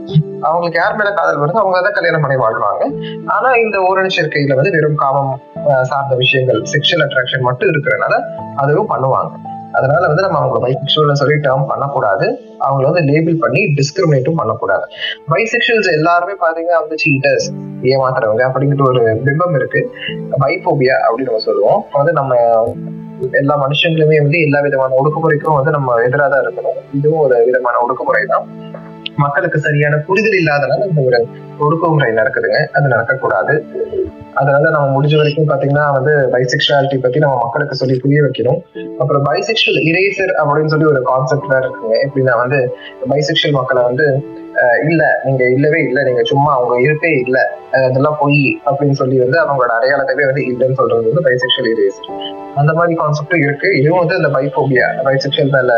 அவங்களுக்கு 0.43 0.79
யார் 0.79 0.95
மேல 0.95 1.09
காதல் 1.13 1.41
வருதோ 1.41 1.61
அவங்க 1.61 1.81
தான் 1.81 1.95
கல்யாணம் 1.95 2.23
பண்ணி 2.23 2.37
வாழ்வாங்க. 2.37 2.83
ஆனா 3.27 3.49
இந்த 3.57 3.77
ஓரண 3.87 4.09
சேர்க்கையில 4.17 4.55
வந்து 4.55 4.73
வெறும் 4.75 4.99
காமம் 4.99 5.31
அஹ், 5.69 5.85
சார்ந்த 5.85 6.15
விஷயங்கள் 6.15 6.59
செக்ஷுவல் 6.73 7.05
அட்ராக்ஷன் 7.07 7.47
மட்டும் 7.47 7.69
இருக்கிறனால 7.69 8.15
அதுவும் 8.57 8.91
பண்ணுவாங்க. 8.91 9.31
அதனால 9.77 10.03
வந்து 10.11 10.23
நம்ம 10.25 10.39
அவங்க 10.41 10.59
பைசெக்சுவல் 10.65 11.19
சொல்லி 11.21 11.37
டேர்ம் 11.47 11.69
பண்ணக்கூடாது. 11.71 12.27
அவங்கள 12.65 12.85
வந்து 12.89 13.03
லேபிள் 13.09 13.37
பண்ணி 13.43 13.61
டிஸ்கிரிமினேட்டும் 13.79 14.39
பண்ணக்கூடாது. 14.41 14.85
பைசெக்சுவல்ஸ் 15.31 15.89
எல்லாருமே 15.97 16.35
பாத்தீங்கன்னா 16.43 16.81
வந்து 16.83 16.97
சீட்டர்ஸ் 17.05 17.47
ஏமாத்துறவங்க 17.93 18.43
அப்படிங்கிற 18.49 18.85
ஒரு 18.91 19.03
பிம்பம் 19.25 19.57
இருக்கு. 19.59 19.81
பைபோபியா 20.43 20.97
அப்படின்னு 21.07 21.29
நம்ம 21.31 21.43
சொல்லுவோம். 21.49 21.81
வந்து 21.99 22.13
நம்ம 22.19 22.35
எல்லா 23.39 23.55
மனுஷங்களுமே 23.65 24.17
வந்து 24.23 24.39
எல்லா 24.47 24.59
விதமான 24.65 24.95
ஒடுக்குமுறைக்கும் 25.01 25.57
வந்து 25.59 25.71
நம்ம 25.77 25.95
எதிராக 26.07 26.29
தான் 26.33 26.43
இருக்கணும். 26.45 26.79
இதுவும் 26.97 27.23
ஒரு 27.27 27.37
விதமான 27.47 27.79
ஒடுக்குமுறை 27.85 28.23
தான் 28.33 28.45
மக்களுக்கு 29.23 29.59
சரியான 29.67 29.95
புரிதல் 30.07 30.39
இல்லாதனால 30.41 30.87
இந்த 30.89 31.01
ஒரு 31.09 31.19
ஒடுக்குமுறை 31.65 32.09
நடக்குதுங்க. 32.19 32.59
அது 32.77 32.87
நடக்கக்கூடாது. 32.95 33.53
அதனால 34.39 34.71
நம்ம 34.73 34.87
முடிஞ்ச 34.95 35.15
வரைக்கும் 35.19 35.47
பாத்தீங்கன்னா 35.51 35.85
வந்து 35.97 36.13
பைசெக்சுவாலிட்டி 36.33 36.97
பத்தி 37.03 37.19
நம்ம 37.23 37.37
மக்களுக்கு 37.43 37.79
சொல்லி 37.81 37.95
புரிய 38.03 38.19
வைக்கணும். 38.25 38.59
அப்புறம் 39.01 39.23
பைசெக்சுவல் 39.29 39.79
இரேசர் 39.89 40.33
அப்படின்னு 40.41 40.73
சொல்லி 40.73 40.87
ஒரு 40.93 41.01
கான்செப்ட் 41.11 41.47
வேற 41.53 41.63
இருக்குங்க. 41.67 41.95
எப்படின்னா 42.05 42.35
வந்து 42.43 42.59
பைசெக்சுவல் 43.13 43.57
மக்களை 43.59 43.83
வந்து 43.89 44.07
இல்ல 44.89 45.01
நீங்க 45.25 45.43
இல்லவே 45.55 45.79
இல்ல 45.87 45.99
நீங்க 46.03 46.21
சும்மா 46.29 46.51
அவங்க 46.57 46.75
இருப்பே 46.85 47.11
இல்ல 47.23 47.37
அதெல்லாம் 47.87 48.19
பொய் 48.21 48.39
அப்படின்னு 48.67 48.99
சொல்லி 49.01 49.17
வந்து 49.23 49.37
அவங்களோட 49.43 49.71
அடையாளத்தவே 49.77 50.23
வந்து 50.29 50.43
இல்லைன்னு 50.51 50.79
சொல்றது 50.81 51.09
வந்து 51.09 51.25
பைசெக்சுவல் 51.27 51.71
இரேசர் 51.73 52.09
அந்த 52.61 52.71
மாதிரி 52.77 52.93
கான்செப்டும் 53.01 53.43
இருக்கு. 53.45 53.69
இதுவும் 53.79 54.01
வந்து 54.03 54.17
அந்த 54.19 54.29
பைபோபியா 54.37 54.87
பைசெக்சுவல் 55.07 55.53
மேல 55.57 55.73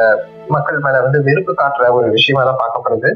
மக்கள் 0.55 0.85
மேல 0.85 1.01
வந்து 1.05 1.19
வெறுப்பு 1.25 1.53
காட்டுற 1.61 1.87
ஒரு 1.97 2.07
விஷயமா 2.17 2.43
தான் 2.49 2.61
பார்க்கப்படுது. 2.61 3.09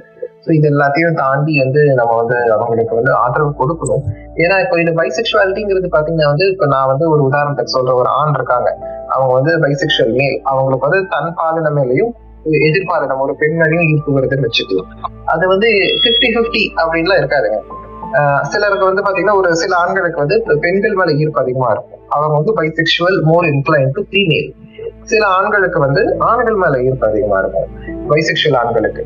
ஸோ 0.45 0.51
இது 0.57 0.67
எல்லாத்தையும் 0.71 1.13
தாண்டி 1.13 1.53
வந்து 1.63 1.81
நம்ம 1.99 2.15
வந்து 2.21 2.37
அவங்களுக்கு 2.55 2.95
வந்து 2.99 3.11
ஆதரவு 3.13 3.51
கொடுக்கணும். 3.61 4.03
ஏன்னா 4.43 4.55
இப்போ 4.63 4.75
இந்த 4.79 4.91
பைசெக்சுவாலிட்டிங்கிறது 4.99 5.89
பாத்தீங்கன்னா 5.95 6.29
வந்து 6.33 6.47
இப்போ 6.53 6.65
நான் 6.65 6.89
வந்து 6.91 7.09
ஒரு 7.09 7.21
உதாரணத்துக்கு 7.29 7.75
சொல்ற 7.77 7.93
ஒரு 8.01 8.09
ஆண் 8.19 8.33
இருக்காங்க. 8.33 8.69
அவங்க 9.07 9.31
வந்து 9.33 9.53
பைசெக்சுவல் 9.65 10.13
மேல் 10.19 10.35
அவங்களுக்கு 10.51 10.87
வந்து 10.87 11.01
தன் 11.07 11.33
பாலின 11.39 11.71
மேலையும் 11.79 12.11
எதிர்பாலினம் 12.67 13.21
ஒரு 13.25 13.35
பெண் 13.41 13.57
மேலையும் 13.59 13.87
ஈர்ப்பு 13.91 14.15
வருதுன்னு 14.15 14.47
வச்சுக்கலாம் 14.47 14.89
அது 15.25 15.47
வந்து 15.47 15.69
பிப்டி 16.03 16.29
ஃபிஃப்டி 16.35 16.63
அப்படின்லாம் 16.81 17.21
இருக்காதுங்க 17.21 17.59
ஆஹ் 18.19 18.43
சிலருக்கு 18.43 18.85
வந்து 18.85 19.03
பாத்தீங்கன்னா 19.05 19.37
ஒரு 19.37 19.55
சில 19.55 19.73
ஆண்களுக்கு 19.77 20.19
வந்து 20.23 20.35
பெண்கள் 20.65 20.97
மேல 20.99 21.11
ஈர்ப்பு 21.11 21.39
அதிகமா 21.41 21.69
இருக்கும். 21.71 22.01
அவங்க 22.09 22.33
வந்து 22.35 22.53
bisexual 22.59 23.17
more 23.21 23.45
incline 23.45 23.91
to 23.91 24.01
female 24.09 24.49
சில 25.03 25.23
ஆண்களுக்கு 25.27 25.79
வந்து 25.79 26.01
ஆண்கள் 26.19 26.55
மேல 26.55 26.83
ஈர்ப்பு 26.83 27.07
அதிகமா 27.07 27.39
இருக்கும். 27.39 27.69
பைசெக்சுவல் 28.09 28.59
ஆண்களுக்கு. 28.61 29.03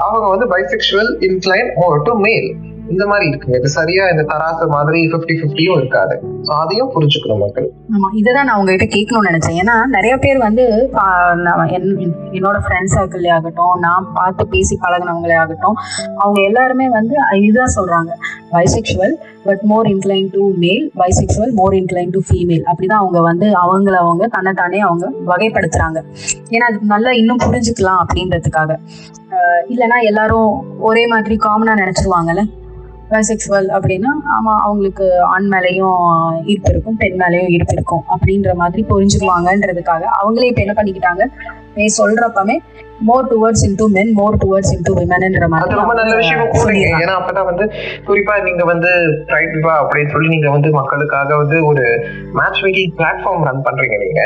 அவங்க 0.00 0.26
வந்து 0.28 0.46
பைசெக்ஷுவல் 0.46 1.10
இன்க்ளைன் 1.20 1.70
மோர் 1.76 2.02
டு 2.02 2.14
மேல் 2.18 2.48
இந்த 2.90 3.06
மாதிரி 3.06 3.28
இருக்கு. 3.28 3.58
இது 3.58 3.68
சரியா 3.68 4.06
இந்த 4.06 4.22
தராசு 4.22 4.68
மாதிரி 4.68 5.00
பிப்டி 5.00 5.34
பிப்டியும் 5.42 5.76
இருக்காது. 5.76 6.20
ஸோ 6.42 6.50
அதையும் 6.50 6.90
புரிஞ்சுக்கணும் 6.94 7.38
மக்கள். 7.38 7.70
ஆமா 7.92 8.16
இதுதான் 8.16 8.44
நான் 8.44 8.58
உங்ககிட்ட 8.58 8.96
கேட்கணும்னு 8.96 9.24
நினைச்சேன். 9.24 9.58
ஏன்னா 9.64 9.86
நிறைய 9.86 10.16
பேர் 10.16 10.38
வந்து 10.38 10.90
பா- 10.92 10.98
என்- 11.66 12.12
என்னோட 12.32 12.58
ஃப்ரெண்ட்ஸ் 12.68 12.98
சர்க்கிள்லே 12.98 13.30
ஆகட்டும் 13.30 13.78
நான் 13.78 14.10
பார்த்து 14.14 14.48
பேசி 14.48 14.78
பழகினவங்களே 14.82 15.36
ஆகட்டும் 15.36 15.74
அவங்க 16.16 16.40
எல்லாருமே 16.40 16.88
வந்து 16.88 17.16
இதுதான் 17.40 17.72
சொல்றாங்க. 17.76 18.08
Bisexual 18.52 19.12
but 19.44 19.60
more 19.62 19.86
incline 19.86 20.28
to 20.32 20.50
male 20.56 20.92
bisexual 20.98 21.52
more 21.52 21.72
incline 21.72 22.10
to 22.10 22.20
female 22.30 22.62
அப்படிதான் 22.76 22.86
அவங்க 22.86 23.20
வந்து 23.20 23.46
அவங்கள 23.46 23.92
அவங்க 23.92 24.26
தன்னைத்தானே 24.26 24.78
அவங்க 24.78 25.10
வகைப்படுத்துறாங்க. 25.26 26.02
ஏன்னா 26.50 26.66
அது 26.68 26.78
நல்லா 26.80 27.10
இன்னும் 27.10 27.36
புரிஞ்சுக்கலாம் 27.36 28.02
அப்படின்றதுக்காக. 28.04 28.76
இல்லைன்னா 29.68 30.02
எல்லாரும் 30.02 30.80
ஒரே 30.80 31.06
மாதிரி 31.06 31.36
காமனா 31.36 31.78
நினைச்சிருவாங்கல்ல? 31.78 32.58
பைசெக்சுவல் 33.10 33.68
அப்படின்னா 33.76 34.10
ஆமா 34.36 34.52
அவங்களுக்கு 34.58 35.06
ஆண் 35.24 35.48
மேலேயும் 35.52 35.98
ஈர்ப்பு 36.44 36.70
இருக்கும் 36.70 36.96
பெண் 36.96 37.16
மேலேயும் 37.20 37.48
ஈர்ப்பு 37.48 37.72
இருக்கும். 37.72 38.04
அப்படின்ற 38.08 38.54
மாதிரி 38.54 38.82
புரிஞ்சுக்குவாங்கன்றதுக்காக 38.90 40.02
அவங்களே 40.20 40.50
இப்ப 40.50 40.60
என்ன 40.60 40.74
பண்ணிக்கிட்டாங்க? 40.76 41.24
நீ 41.76 41.84
சொல்றப்பமே 41.98 42.56
more 43.00 43.28
towards 43.28 43.62
into 43.66 43.84
men 43.88 44.10
more 44.12 44.36
towards 44.36 44.72
into 44.74 44.92
விமன்ன்ற 44.96 45.46
மாதிரி 45.48 45.76
ரொம்ப 45.76 45.94
நல்ல 45.94 46.14
கூடுங்க 46.16 46.58
சொல்லிடுறாங்க. 46.62 47.02
ஏன்னா 47.04 47.14
அப்பதான் 47.18 47.46
வந்து 47.46 47.64
குறிப்பா 48.06 48.34
நீங்க 48.42 48.64
வந்து 48.64 48.90
ரைட் 49.26 49.54
விவா 49.56 49.74
அப்படின்னு 49.82 50.10
சொல்லி 50.10 50.28
நீங்க 50.28 50.50
வந்து 50.50 50.70
மக்களுக்காக 50.70 51.36
வந்து 51.36 51.64
ஒரு 51.64 51.84
மேட்ச் 52.32 52.60
மேக்கிங் 52.64 52.92
பிளாட்ஃபார்ம் 52.98 53.46
ரன் 53.48 53.64
பண்றீங்க 53.64 53.98
நீங்க. 53.98 54.20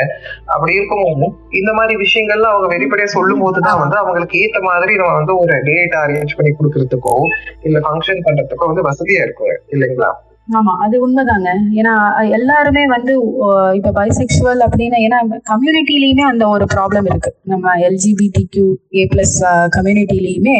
அப்படி 0.45 0.73
இருக்கும்போது 0.73 1.29
இந்த 1.51 1.73
மாதிரி 1.73 1.95
விஷயங்கள்லாம் 1.97 2.53
அவங்க 2.53 2.69
வெளிப்படையா 2.75 3.09
சொல்லும் 3.15 3.39
போதுதான் 3.39 3.79
வந்து 3.79 3.97
அவங்களுக்கு 3.97 4.41
ஏத்த 4.43 4.61
மாதிரி 4.61 4.93
நம்ம 4.95 5.13
வந்து 5.13 5.35
ஒரு 5.37 5.55
டேட் 5.63 5.95
அரேஞ்ச் 5.95 6.37
பண்ணி 6.37 6.53
கொடுக்கறதுக்கோ 6.53 7.15
இல்ல 7.63 7.79
ஃபங்க்ஷன் 7.79 8.23
பண்றதுக்கோ 8.27 8.65
வந்து 8.65 8.87
வசதியா 8.91 9.23
இருக்கும் 9.23 9.55
இல்லைங்களா? 9.67 10.11
ஆமா 10.47 10.73
அது 10.77 10.95
உண்மைதாங்க. 11.05 11.49
ஏன்னா 11.73 11.93
எல்லாருமே 12.37 12.83
வந்து 12.85 13.13
இப்ப 13.73 13.91
பைசெக்சுவல் 13.91 14.61
அப்படின்னு 14.65 14.97
ஏன்னா 15.05 15.19
கம்யூனிட்டிலயுமே 15.51 16.23
அந்த 16.31 16.43
ஒரு 16.47 16.65
ப்ராப்ளம் 16.73 17.07
இருக்கு. 17.09 17.31
நம்ம 17.43 17.73
எல்ஜிபிடி 17.87 18.43
கியூ 18.49 18.67
ஏ 18.95 19.03
பிளஸ் 19.13 19.35
கம்யூனிட்டிலயுமே 19.77 20.57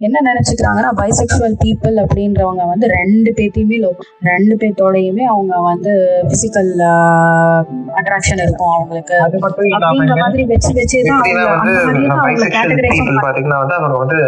என்ன 0.00 0.18
நினைச்சுக்கிறாங்கன்னா 0.24 0.90
பைசெக்சுவல் 0.96 1.54
பீப்புள் 1.64 1.94
அப்படின்றவங்க 2.02 2.66
வந்து 2.66 2.86
ரெண்டு 2.88 3.30
love- 3.82 4.00
ரெண்டு 4.22 4.54
பேர்த்தோடையுமே 4.56 5.24
அவங்க 5.24 5.60
வந்து 5.60 5.92
பிசிக்கல் 6.22 6.70
அட்ராக்ஷன் 8.00 8.42
இருக்கும் 8.42 8.68
அவங்களுக்கு. 8.68 9.20
அது 9.20 9.38
மட்டும் 9.38 9.70
அப்படின்ற 9.78 10.16
மாதிரி 10.16 10.44
வச்சு 10.44 10.72
வச்சே 10.72 11.00
பாத்தீங்கன்னா 13.24 13.58
வந்து 13.58 13.74
அவங்க 13.74 13.98
வந்து 13.98 14.18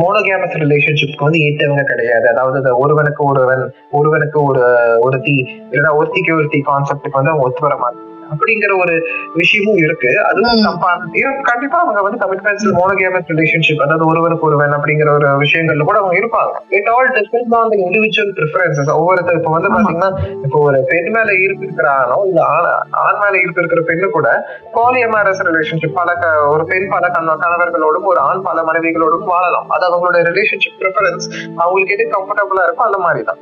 மோனோகேமஸ் 0.00 0.58
ரிலேஷன்ஷிப்க்கு 0.64 1.24
வந்து 1.24 1.38
ஏத்தவங்க 1.38 1.82
கிடையாது. 1.82 2.28
அதாவது 2.28 2.78
ஒருவனுக்கு 2.78 3.24
ஒருவன் 3.24 3.64
ஒருவனுக்கு 3.90 4.44
ஒரு 4.44 4.64
ஒருத்தி 5.00 5.36
இல்லைன்னா 5.70 5.92
ஒருத்திக்கு 6.00 6.34
ஒருத்தி 6.36 6.60
கான்செப்டுக்கு 6.66 7.20
வந்து 7.20 7.30
அவங்க 7.30 7.46
ஒத்து 7.46 7.60
வர 7.60 7.76
மாட்டாங்க. 7.76 8.08
அப்படிங்கிற 8.32 8.80
ஒரு 8.80 8.94
விஷயமும் 9.34 9.76
இருக்கு. 9.76 10.24
அதுவும் 10.24 10.54
ம். 10.54 10.64
தப்பான 10.64 11.04
இரு- 11.12 11.40
கண்டிப்பா 11.42 11.78
அவங்க 11.78 12.02
வந்து 12.02 12.18
கமிட்மெண்ட்ஸ் 12.18 12.76
மோனோகேமஸ் 12.78 13.30
ரிலேஷன்ஷிப் 13.32 13.82
அதாவது 13.82 14.06
ஒருவனுக்கு 14.06 14.46
ஒருவன் 14.46 14.70
அப்படிங்கிற 14.70 15.10
ஒரு 15.14 15.28
விஷயங்கள்ல 15.28 15.80
கூட 15.80 15.98
அவங்க 15.98 16.18
இருப்பாங்க. 16.18 16.50
It 16.68 16.88
all 16.88 17.10
depends 17.10 17.54
on 17.54 17.68
the 17.68 17.76
individual 17.76 18.32
preferences 18.36 18.92
ஒவ்வொருத்தர் 18.92 19.34
இப்போ 19.34 19.50
வந்து. 19.50 19.60
பாத்தீங்கன்னா 19.72 20.18
இப்போ 20.42 20.60
ஒரு 20.60 20.84
பெண் 20.88 21.10
மேல 21.10 21.36
ஈர்ப்பு 21.36 21.62
இருக்கிற 21.62 21.90
ஆணோ 21.90 22.22
இல்ல 22.26 22.42
ஆண் 22.90 23.18
மேல 23.18 23.38
ஈர்ப்பு 23.40 23.62
இருக்கிற 23.62 23.80
பெண்ணு 23.82 24.10
கூட 24.10 24.44
பாலியமாரஸ் 24.74 25.40
ரிலேஷன்ஷிப் 25.42 25.92
பல 25.94 26.14
ஒரு 26.48 26.64
பெண் 26.64 26.88
பல 26.88 27.08
கண- 27.08 27.36
கணவர்களோடும் 27.36 28.04
ஒரு 28.04 28.18
ஆண் 28.18 28.42
பல 28.42 28.62
மனைவிகளோடும் 28.62 29.24
வாழலாம். 29.24 29.68
அது 29.68 29.84
அவங்களோட 29.86 30.14
ரிலேஷன்ஷிப் 30.14 30.78
ப்ரிஃபரன்ஸ் 30.78 31.52
அவங்களுக்கு 31.56 31.94
எது 31.94 32.08
கம்ஃபர்டபுளா 32.10 32.60
இருக்கோ 32.60 32.82
அந்த 32.88 32.98
மாதிரி 32.98 33.24
தான் 33.24 33.38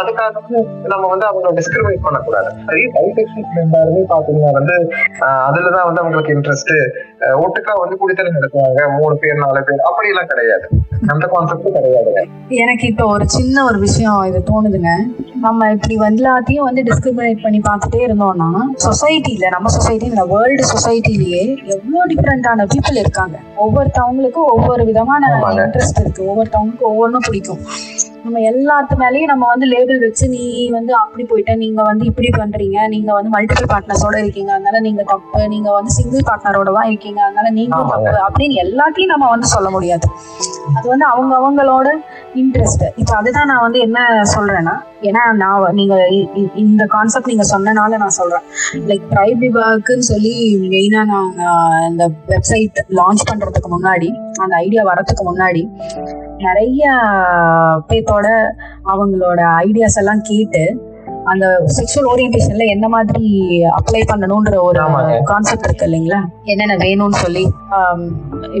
அதுக்காக 0.00 0.30
நம்ம 0.84 1.06
வந்து 1.06 1.26
அவங்களை 1.26 1.58
டிஸ்கிரிமினேட் 1.58 2.02
பண்ணக்கூடாது. 2.02 2.46
அதே 2.66 2.90
பைசெக்ஷன் 2.92 3.60
எல்லாருமே 3.62 4.04
பாத்தீங்கன்னா 4.12 4.52
வந்து 4.58 4.76
அதுலதான் 5.48 5.88
வந்து 5.88 6.02
அவங்களுக்கு 6.02 6.34
இன்ட்ரெஸ்ட் 6.36 6.74
ஒட்டுக்கா 7.44 7.72
வந்து 7.82 7.96
குடித்தனம் 8.02 8.36
நடத்துவாங்க. 8.36 8.82
மூணு 8.98 9.14
பேர் 9.22 9.42
நாலு 9.44 9.60
பேர். 9.68 9.86
அப்படி 9.88 10.10
எல்லாம் 10.12 10.30
கிடையாது. 10.32 10.66
அந்த 11.12 11.24
கான்செப்டும் 11.32 11.76
கிடையாதுங்க 11.76 12.22
எனக்கு 12.62 12.84
இப்போ 12.90 13.04
ஒரு 13.14 13.24
சின்ன 13.36 13.56
ஒரு 13.68 13.78
விஷயம் 13.86 14.20
இது 14.28 14.40
தோணுதுங்க. 14.50 14.90
நம்ம 15.44 15.68
இப்படி 15.74 15.94
எல்லாத்தையும் 16.08 16.66
வந்து 16.68 16.82
டிஸ்கிரிமினேட் 16.88 17.44
பண்ணி 17.44 17.60
பார்த்துட்டே 17.68 18.00
இருந்தோம்னா 18.06 18.48
சொசைட்டில 18.86 19.48
நம்ம 19.56 19.70
சொசைட்டி 19.76 20.06
இந்த 20.12 20.24
வேர்ல்டு 20.32 20.64
சொசைட்டிலேயே 20.74 21.42
எவ்வளோ 21.74 22.04
டிஃப்ரெண்டான 22.12 22.66
பீப்புள் 22.74 23.02
இருக்காங்க. 23.04 23.36
ஒவ்வொருத்தவங்களுக்கும் 23.64 24.50
ஒவ்வொரு 24.54 24.84
விதமான. 24.90 25.32
இன்ட்ரெஸ்ட் 25.64 26.02
இருக்கு. 26.04 26.22
ஒவ்வொருத்தவங்களுக்கும் 26.30 26.92
ஒவ்வொன்றும் 26.92 27.26
பிடிக்கும். 27.28 27.62
நம்ம 28.24 28.40
எல்லாத்து 28.48 28.94
மேலேயும் 29.02 29.30
நம்ம 29.30 29.44
வந்து 29.50 29.66
லேபிள் 29.66 30.00
வச்சு 30.04 30.24
நீ 30.32 30.42
வந்து 30.74 30.92
அப்படி 31.00 31.24
போயிட்ட 31.24 31.52
நீங்க 31.56 31.80
வந்து 31.82 32.04
இப்படி 32.10 32.28
பண்றீங்க 32.38 32.78
நீங்க 32.94 33.10
வந்து 33.16 33.30
மல்டிபிள் 33.34 33.68
பார்ட்னர்ஸோட 33.72 34.16
இருக்கீங்க 34.22 34.50
அதனால 34.56 34.80
நீங்க 34.80 35.02
தப்பு 35.04 35.40
நீங்க 35.48 35.70
வந்து 35.76 35.92
சிங்கிள் 35.98 36.26
பார்ட்னரோட 36.28 36.70
தான் 36.76 36.88
இருக்கீங்க 36.90 37.20
அதனால 37.26 37.48
நீங்களும். 37.50 37.90
தப்பு 37.94 38.14
அப்படின்னு 38.26 38.56
எல்லாத்தையும் 38.64 39.12
நம்ம 39.14 39.28
வந்து 39.30 39.48
சொல்ல 39.54 39.68
முடியாது. 39.70 40.06
அது 40.76 40.86
வந்து 40.88 41.06
அவங்க 41.06 41.32
அவங்களோட 41.40 41.88
இன்ட்ரெஸ்ட் 42.34 42.84
இப்போ 43.00 43.12
அதுதான் 43.16 43.48
நான் 43.50 43.64
வந்து 43.66 43.78
என்ன 43.80 43.98
சொல்றேன்னா 44.34 44.74
ஏன்னா 45.08 45.22
நான் 45.42 45.74
நீங்க 45.78 45.94
இந்த 46.64 46.82
கான்செப்ட் 46.94 47.30
நீங்க 47.32 47.46
சொன்னனால 47.52 47.98
நான் 48.02 48.18
சொல்றேன். 48.20 48.44
லைக் 48.90 49.06
பிரைட் 49.12 49.40
விபாக்குன்னு 49.44 50.08
சொல்லி 50.12 50.34
மெயினா 50.74 51.02
நாங்க 51.12 51.40
இந்த 51.90 52.04
வெப்சைட் 52.32 52.80
லான்ச் 52.98 53.28
பண்றதுக்கு 53.30 53.70
முன்னாடி 53.76 54.10
அந்த 54.42 54.54
ஐடியா 54.64 54.84
வரதுக்கு 54.90 55.24
முன்னாடி 55.30 55.64
நிறைய 56.40 56.84
பேத்தோட 57.88 58.28
அவங்களோட 58.86 59.40
ஐடியாஸ் 59.66 59.98
எல்லாம் 59.98 60.20
கேட்டு 60.20 60.62
அந்த 61.24 61.46
செக்ஷுவல் 61.76 62.08
ஓரியன்டேஷன்ல 62.12 62.66
என்ன 62.66 62.88
மாதிரி 62.88 63.26
அப்ளை 63.70 64.02
பண்ணணும்ன்ற 64.12 64.54
ஒரு. 64.58 64.80
கான்செப்ட் 65.24 65.66
இருக்கு 65.66 65.86
இல்லைங்களா 65.86 66.20
என்னென்ன 66.44 66.76
வேணும்னு 66.76 67.16
சொல்லி 67.16 67.44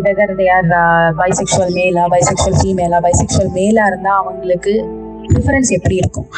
வெதர் 0.00 0.34
தே 0.36 0.46
ஆர் 0.50 0.68
பைசெக்சுவல் 1.16 1.72
மேலா 1.72 2.04
பைசெக்சுவல் 2.08 2.58
ஃபீமேலா 2.60 3.00
பைசெக்சுவல் 3.00 3.52
மேலா 3.52 3.86
இருந்தா 3.86 4.12
அவங்களுக்கு 4.16 4.74
ப்ரிஃபரன்ஸ் 5.32 5.70
எப்படி 5.70 5.96
இருக்கும்? 5.96 6.28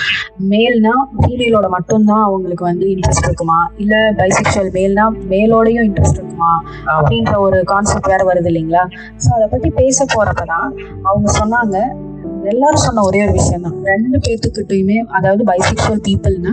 மேல்னா 0.50 0.94
ஃபீமேலோட 1.20 1.68
மட்டும்தான் 1.68 2.22
அவங்களுக்கு 2.22 2.64
வந்து 2.64 2.86
இன்ட்ரெஸ்ட் 2.86 3.26
இருக்குமா? 3.26 3.70
இல்ல 3.76 4.12
பைசெக்சுவல் 4.18 4.70
மேல்னா 4.72 5.06
மேலோடையும் 5.32 5.86
இன்ட்ரெஸ்ட் 5.88 6.18
இருக்குமா. 6.18 6.52
அப்படின்ற 6.96 7.38
ஒரு 7.38 7.64
கான்செப்ட் 7.64 8.06
வேற 8.06 8.24
வருது 8.24 8.50
இல்லைங்களா? 8.52 8.84
ஸோ 9.16 9.30
அதை 9.34 9.48
பத்தி 9.48 9.70
பேச 9.70 10.06
போறப்பதான் 10.14 10.68
அவங்க 11.02 11.28
சொன்னாங்க 11.40 11.76
எல்லாரும் 12.44 12.84
சொன்ன 12.86 13.02
ஒரே 13.02 13.22
ஒரு 13.22 13.32
விஷயம் 13.32 13.62
தான் 13.62 13.76
ரெண்டு 13.84 14.18
பேர்த்துக்கிட்டையுமே 14.18 14.98
அதாவது 15.08 15.44
பைசெக்சுவல் 15.44 16.04
பீப்புள்னா 16.08 16.52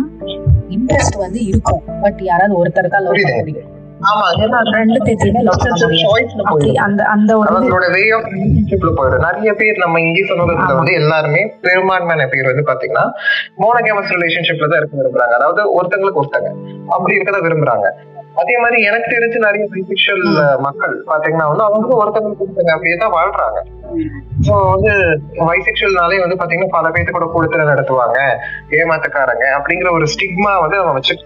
இன்ட்ரெஸ்ட் 0.70 1.18
வந்து 1.18 1.46
இருக்கும். 1.46 1.84
பட் 2.02 2.20
யாராவது 2.22 2.54
ஒருத்தர் 2.64 2.88
தான் 2.88 3.04
லவ் 3.04 3.18
பண்ண. 3.24 3.38
முடியும். 3.40 3.70
ரெண்டு 4.76 5.00
பேர்த்தையுமே 5.06 5.42
லவ் 5.48 5.62
பண்ண 5.62 5.74
முடியும் 5.80 6.04
சாய்ஸ்ல 6.12 6.44
அப்படி 6.44 6.66
போயிடும். 6.66 6.84
அந்த 6.88 7.02
அந்த 7.14 7.32
ஒரு 7.40 7.48
இது 7.48 7.58
அவங்களோட 7.60 7.88
வே 7.96 8.04
ஆஃப் 8.18 8.28
ரிலேஷன்ஷிப்ல 8.34 8.92
போயிடும். 9.00 9.24
நிறைய 9.28 9.52
பேர் 9.62 9.82
நம்ம 9.84 10.00
இங்கே 10.06 10.24
சொன்னதுல 10.30 10.76
வந்து 10.80 10.94
எல்லாருமே 11.02 11.42
பெரும்பான்மையான 11.66 12.28
பேர் 12.34 12.50
வந்து 12.52 12.66
பாத்தீங்கன்னா 12.70 13.06
மோனோகேமஸ் 13.64 14.14
ரிலேஷன்ஷிப்ல 14.18 14.70
தான் 14.72 14.80
இருக்க 14.82 14.96
விரும்புறாங்க. 15.02 15.34
அதாவது 15.40 15.62
ஒருத்தங்களுக்கு 15.78 16.22
ஒருத்தங்க. 16.24 16.52
அப்படி 16.96 17.18
இருக்கத 17.18 17.40
விரும்புறாங்க. 17.48 17.90
அதே 18.42 18.56
மாதிரி 18.64 18.78
எனக்கு 18.90 19.08
தெரிஞ்சு 19.14 19.40
நிறைய 19.46 19.64
பைசெக்சுவல் 19.72 20.26
மக்கள் 20.66 20.94
பாத்தீங்கன்னா 21.10 21.48
வந்து 21.52 21.66
அவங்க 21.68 21.96
ஒருத்தங்களுக்கு 22.02 22.46
ஒருத்தங்க 22.46 22.72
அப்படியே 22.76 22.96
தான் 23.04 23.16
வாழ்றாங்க. 23.18 23.60
ஸோ 24.48 24.54
வந்து 24.74 24.94
பைசெக்சுவல்னாலே 25.50 26.20
வந்து 26.26 26.38
பாத்தீங்கன்னா 26.42 26.76
பல 26.78 26.92
பேர்த்து 26.96 27.16
கூட 27.18 27.28
கொடுத்துல 27.36 27.66
நடத்துவாங்க. 27.72 28.20
ஏமாத்தக்காரங்க 28.80 29.46
அப்படிங்கிற 29.58 29.92
ஒரு 29.98 30.08
ஸ்டிக்மா 30.14 30.54
வந்து 30.66 30.80
நம்ம 30.82 30.96
வச்சு 31.00 31.18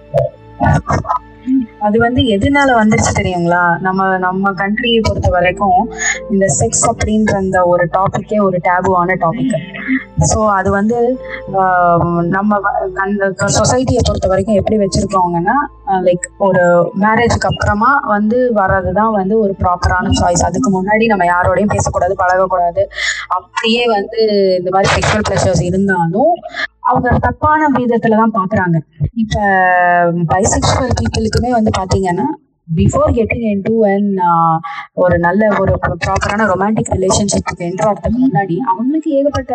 அது 1.84 1.98
வந்து 2.00 2.22
எதனால 2.34 2.70
வந்துச்சு 2.76 3.12
தெரியுங்களா? 3.20 3.64
நம்ம 3.80 4.18
நம்ம 4.18 4.52
கண்ட்ரியை 4.54 5.00
பொறுத்த 5.02 5.30
வரைக்கும் 5.30 5.80
இந்த 6.30 6.46
செக்ஸ் 6.60 6.84
அப்படின்ற 6.92 7.34
அந்த 7.36 7.60
ஒரு 7.66 7.86
டாபிக்கே 7.94 8.38
ஒரு 8.40 8.60
டேபுவான 8.64 9.18
டாபிக் 9.20 9.56
ஸோ 10.32 10.40
அது 10.58 10.70
வந்து 10.72 10.98
நம்ம 12.36 12.60
அந்த 13.04 13.30
சொசைட்டியை 13.58 14.02
பொறுத்த 14.08 14.28
வரைக்கும் 14.28 14.60
எப்படி 14.60 14.78
வச்சுருக்கோங்கன்னா 14.82 15.56
லைக் 16.08 16.26
ஒரு 16.38 16.64
மேரேஜுக்கு 17.04 17.50
அப்புறமா 17.52 17.92
வந்து 18.06 18.38
வர்றது 18.60 18.92
தான் 19.00 19.16
வந்து 19.20 19.36
ஒரு 19.40 19.56
ப்ராப்பரான 19.62 20.14
சாய்ஸ் 20.20 20.46
அதுக்கு 20.50 20.72
முன்னாடி 20.78 21.08
நம்ம 21.08 21.26
யாரோடையும் 21.26 21.74
பேசக்கூடாது 21.76 22.16
பழகக்கூடாது. 22.22 22.84
அப்படியே 23.38 23.84
வந்து 23.98 24.20
இந்த 24.60 24.70
மாதிரி 24.76 24.92
செக்ஷுவல் 24.96 25.28
ப்ரெஷர்ஸ் 25.30 25.64
இருந்தாலும் 25.70 26.34
அவங்க 26.90 27.10
தப்பான 27.20 27.68
விதத்துல 27.76 28.18
தான் 28.22 28.38
பாக்குறாங்க. 28.40 28.78
இப்ப 29.16 29.36
பைசெக்சுவல் 30.32 30.98
பீப்புளுக்குமே 31.00 31.52
வந்து 31.52 31.72
பாத்தீங்கன்னா 31.80 32.28
before 32.68 33.12
getting 33.12 33.46
in 33.52 33.62
two 33.62 33.86
and 33.86 34.20
ஒரு 34.94 35.16
நல்ல 35.20 35.48
ஒரு 35.60 35.74
ப்ராப்பரான 36.06 36.46
ரொமான்டிக் 36.54 36.92
ரிலேஷன்ஷிப்புக்கு 36.96 37.66
என்ட்ரு 37.70 37.88
ஆகிறதுக்கு 37.90 38.22
முன்னாடி 38.26 38.58
அவங்களுக்கு 38.72 39.12
ஏகப்பட்ட 39.12 39.54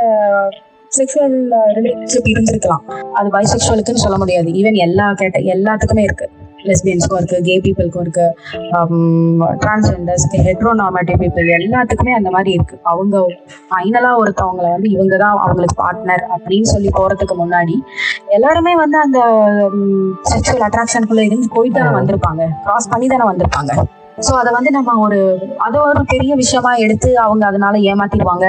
செக்ஷுவல் 0.99 1.39
ரிலேஷன்ஷிப் 1.77 2.29
uh, 2.29 2.33
இருந்திருக்கலாம். 2.33 2.85
அது 3.13 3.29
பைசெக்ஷுவலுக்குன்னு 3.37 4.05
சொல்ல 4.05 4.19
முடியாது. 4.19 4.51
ஈவன் 4.51 4.79
எல்லா 4.87 5.13
கேட்ட 5.13 5.39
எல்லாத்துக்குமே 5.55 6.03
இருக்கு. 6.03 6.29
லெஸ்பியன்ஸ்க்கும் 6.67 7.19
இருக்கு 7.21 7.39
கே 7.43 7.55
பீப்புளுக்கும் 7.65 8.05
இருக்கு 8.07 8.27
டிரான்ஸ்ஜெண்டர்ஸ்க்கு 9.63 10.39
ஹெட்ரோநார்மேட்டிவ் 10.49 11.21
பீப்புள் 11.23 11.51
எல்லாத்துக்குமே 11.57 12.13
அந்த 12.19 12.31
மாதிரி 12.31 12.51
இருக்கு. 12.57 12.77
அவங்க 12.93 13.17
ஃபைனலா 13.71 14.13
ஒருத்தவங்களை 14.23 14.71
வந்து 14.75 14.89
இவங்க 14.91 15.15
தான் 15.17 15.37
அவங்களுக்கு 15.45 15.77
பார்ட்னர் 15.83 16.25
அப்படின்னு 16.37 16.69
சொல்லி 16.75 16.91
போறதுக்கு 16.99 17.37
முன்னாடி 17.43 17.77
எல்லாருமே 18.39 18.75
வந்து 18.85 18.99
அந்த 19.05 19.21
செக்ஷுவல் 20.33 20.67
அட்ராக்ஷனுக்குள்ள 20.69 21.25
இருந்து 21.29 21.55
போயிட்டு 21.57 21.79
தானே 21.79 21.95
வந்திருப்பாங்க. 21.99 22.43
கிராஸ் 22.67 22.91
பண்ணி 22.95 23.09
தானே 23.09 23.27
வந்திருப்பாங்க. 23.31 23.73
ஸோ 24.27 24.33
அதை 24.41 24.51
வந்து 24.57 24.71
நம்ம 24.77 24.95
ஒரு 25.07 25.19
அதை 25.67 25.79
ஒரு 25.89 26.01
பெரிய 26.13 26.33
விஷயமா 26.41 26.73
எடுத்து 26.85 27.11
அவங்க 27.25 27.43
அதனால 27.47 27.75
ஏமாத்திடுவாங்க. 27.91 28.47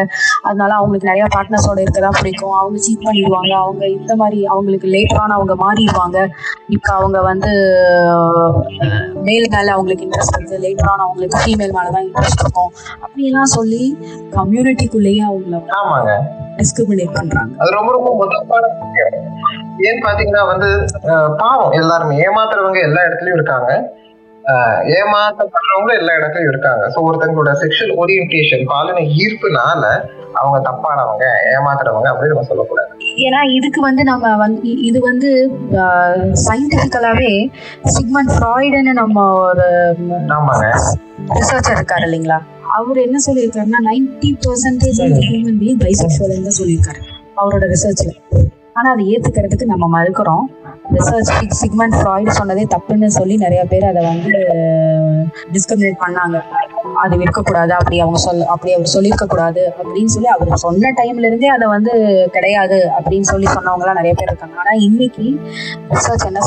அதனால 0.47 0.71
அவங்களுக்கு 0.79 1.09
நிறைய 1.11 1.25
பார்ட்னர்ஸோட 1.35 1.79
இருக்கதா 1.85 2.11
பிடிக்கும். 2.19 2.55
அவங்க 2.61 2.77
சீட் 2.85 3.05
பண்ணிடுவாங்க. 3.07 3.53
அவங்க 3.65 3.83
இந்த 3.97 4.15
மாதிரி 4.15 4.39
அவங்களுக்கு 4.53 4.87
லேட்டரான 4.95 5.35
அவங்க 5.39 5.55
மாறிடுவாங்க. 5.63 6.17
இப்போ 6.77 6.91
அவங்க 6.99 7.19
வந்து 7.29 7.51
மேல் 9.27 9.47
மேல 9.55 9.67
அவங்களுக்கு 9.75 10.05
இன்ட்ரெஸ்ட் 10.07 10.37
இருக்கு. 10.37 10.57
லேட்டரான 10.65 11.05
அவங்களுக்கு 11.07 11.43
ஃபீமேல் 11.43 11.75
மேல 11.77 11.93
தான் 11.95 12.05
இன்ட்ரெஸ்ட் 12.09 12.43
இருக்கும். 12.45 12.71
அப்படியெல்லாம் 13.03 13.53
சொல்லி 13.57 13.83
கம்யூனிட்டிக்குள்ளேயே 14.37 15.23
அவங்கள 15.29 16.17
டிஸ்கிரிமினேட் 16.59 17.15
பண்றாங்க. 17.19 17.51
அது 17.61 17.71
ரொம்ப 17.77 17.91
ரொம்ப 17.97 18.09
விஷயம். 18.15 19.27
ஏன்னு 19.87 20.01
பாத்தீங்கன்னா 20.07 20.43
வந்து 20.51 20.69
பாவம் 21.41 21.73
எல்லாருமே 21.81 22.15
ஏமாத்துறவங்க 22.25 22.79
எல்லா 22.87 23.01
இடத்துலயும் 23.07 23.37
இருக்காங்க. 23.39 23.71
ஏமாத்தப்படுறவங்க 24.99 25.91
எல்லா 25.99 26.13
இடத்துலயும் 26.19 26.51
இருக்காங்க. 26.51 26.83
சோ 26.93 26.99
ஒருத்தங்களோட 27.07 27.51
செக்ஷுவல் 27.61 27.93
ஓரியன்டேஷன் 28.01 28.63
பாலின 28.71 29.03
ஈர்ப்புனால 29.23 29.83
அவங்க 30.39 30.57
தப்பானவங்க 30.67 31.25
ஏமாத்துறவங்க 31.55 32.07
அப்படின்னு 32.11 32.33
நம்ம 32.33 32.47
சொல்லக்கூடாது. 32.49 32.91
ஏன்னா 33.25 33.41
இதுக்கு 33.57 33.79
வந்து 33.87 34.03
நம்ம 34.11 34.35
வந்து 34.43 34.71
இது 34.89 34.99
வந்து 35.09 35.29
சயின்டிபிக்கலாவே 36.47 37.33
சிக்மண்ட் 37.95 38.33
ஃப்ராய்டுன்னு 38.35 38.93
நம்ம 39.01 39.25
ஒரு 39.47 39.67
ஆமாங்க. 40.37 40.67
ரிசர்ச்சர் 41.39 41.77
இருக்காரு 41.79 42.05
இல்லைங்களா? 42.09 42.39
அவர் 42.77 42.99
என்ன 43.05 43.17
சொல்லியிருக்காருன்னா 43.27 43.81
ninety 43.89 44.31
percentage 44.45 44.99
human 45.29 45.59
being 45.63 45.81
bisexual 45.85 46.47
தான் 46.47 46.59
சொல்லியிருக்காரு. 46.61 47.01
அவரோட 47.41 47.65
ரிசர்ச்ல 47.75 48.13
ஆனா 48.77 48.89
அதை 48.95 49.03
ஏத்துக்கிறதுக்கு 49.13 49.65
நம்ம 49.71 49.85
மறுக்கிறோம். 49.95 50.45
ரிசர்ச் 50.95 51.31
சிக்மண்ட் 51.61 51.95
ஃப்ராய்டு 51.97 52.31
சொன்னதே 52.39 52.63
தப்புன்னு 52.73 53.09
சொல்லி 53.17 53.35
நிறைய 53.45 53.61
பேர் 53.71 53.85
அதை 53.91 54.01
வந்து 54.11 54.31
டிஸ்கிரிமினேட் 55.55 55.99
பண்ணாங்க. 56.05 56.37
அது 57.03 57.15
இருக்கக்கூடாது 57.23 57.73
அப்படி 57.77 57.97
அவங்க 58.03 58.19
சொல்ல 58.25 58.45
அப்படி 58.53 58.71
அவர் 58.75 58.91
சொல்லியிருக்க 58.93 59.25
கூடாது 59.25 59.61
அப்படின்னு 59.79 60.11
சொல்லி 60.13 60.29
அவர் 60.35 60.51
சொன்ன 60.63 60.91
டைம்ல 60.99 61.29
இருந்தே 61.29 61.49
அதை 61.55 61.65
வந்து 61.73 61.91
கிடையாது 62.35 62.77
அப்படின்னு 62.97 63.27
சொல்லி 63.31 63.47
சொன்னவங்க 63.55 63.85
எல்லாம் 63.85 63.99
நிறைய 63.99 64.13
பேர் 64.19 64.29
இருக்காங்க. 64.31 64.55
ஆனா 64.63 64.73
இன்னைக்கு 64.87 65.25
ரிசர்ச் 65.93 66.25
என்ன 66.29 66.41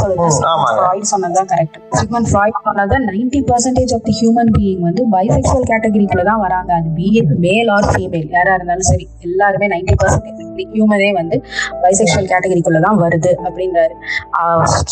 ஆமாங்க. 0.53 0.79
ஃப்ராய்ட் 0.79 1.11
சொன்னதுதான் 1.13 1.51
கரெக்ட் 1.53 1.79
சிக்மண்ட் 2.01 2.31
ஃப்ராய்ட் 2.33 2.61
சொன்னது 2.69 2.99
ninety 3.11 3.43
percentage 3.51 3.95
of 3.99 4.05
the 4.09 4.15
human 4.21 4.53
being 4.59 4.83
வந்து 4.89 5.05
பைசெக்சுவல் 5.15 5.69
கேட்டகரிக்குள்ள 5.73 6.25
தான் 6.31 6.43
வராங்க. 6.47 6.73
அது 6.81 6.91
பிஎட் 6.99 7.33
மேல் 7.47 7.71
ஆர் 7.77 7.89
ஃபீமேல் 7.93 8.29
யாரா 8.37 8.55
இருந்தாலும் 8.59 8.89
சரி 8.91 9.07
எல்லாருமே 9.29 9.69
நைன்டி 9.75 9.97
பர்சன்டேஜ் 10.03 10.41
ஹியூமனே 10.75 11.09
வந்து 11.21 11.37
பைசெக்சுவல் 11.83 12.29
கேட்டகரிக்குள்ள 12.33 12.81
தான் 12.89 12.99
வருது 13.05 13.31
அப்படின்றாரு. 13.47 13.95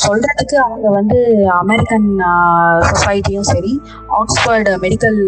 சொல்றதுக்கு 0.00 0.57
அவங்க 0.59 0.88
வந்து 0.90 1.18
அமெரிக்கன் 1.61 2.09
சொசைட்டியும் 2.90 3.48
சரி 3.50 3.72
ஆக்ஸ்போர்டு 4.18 4.72
மெடிக்கல் 4.83 5.20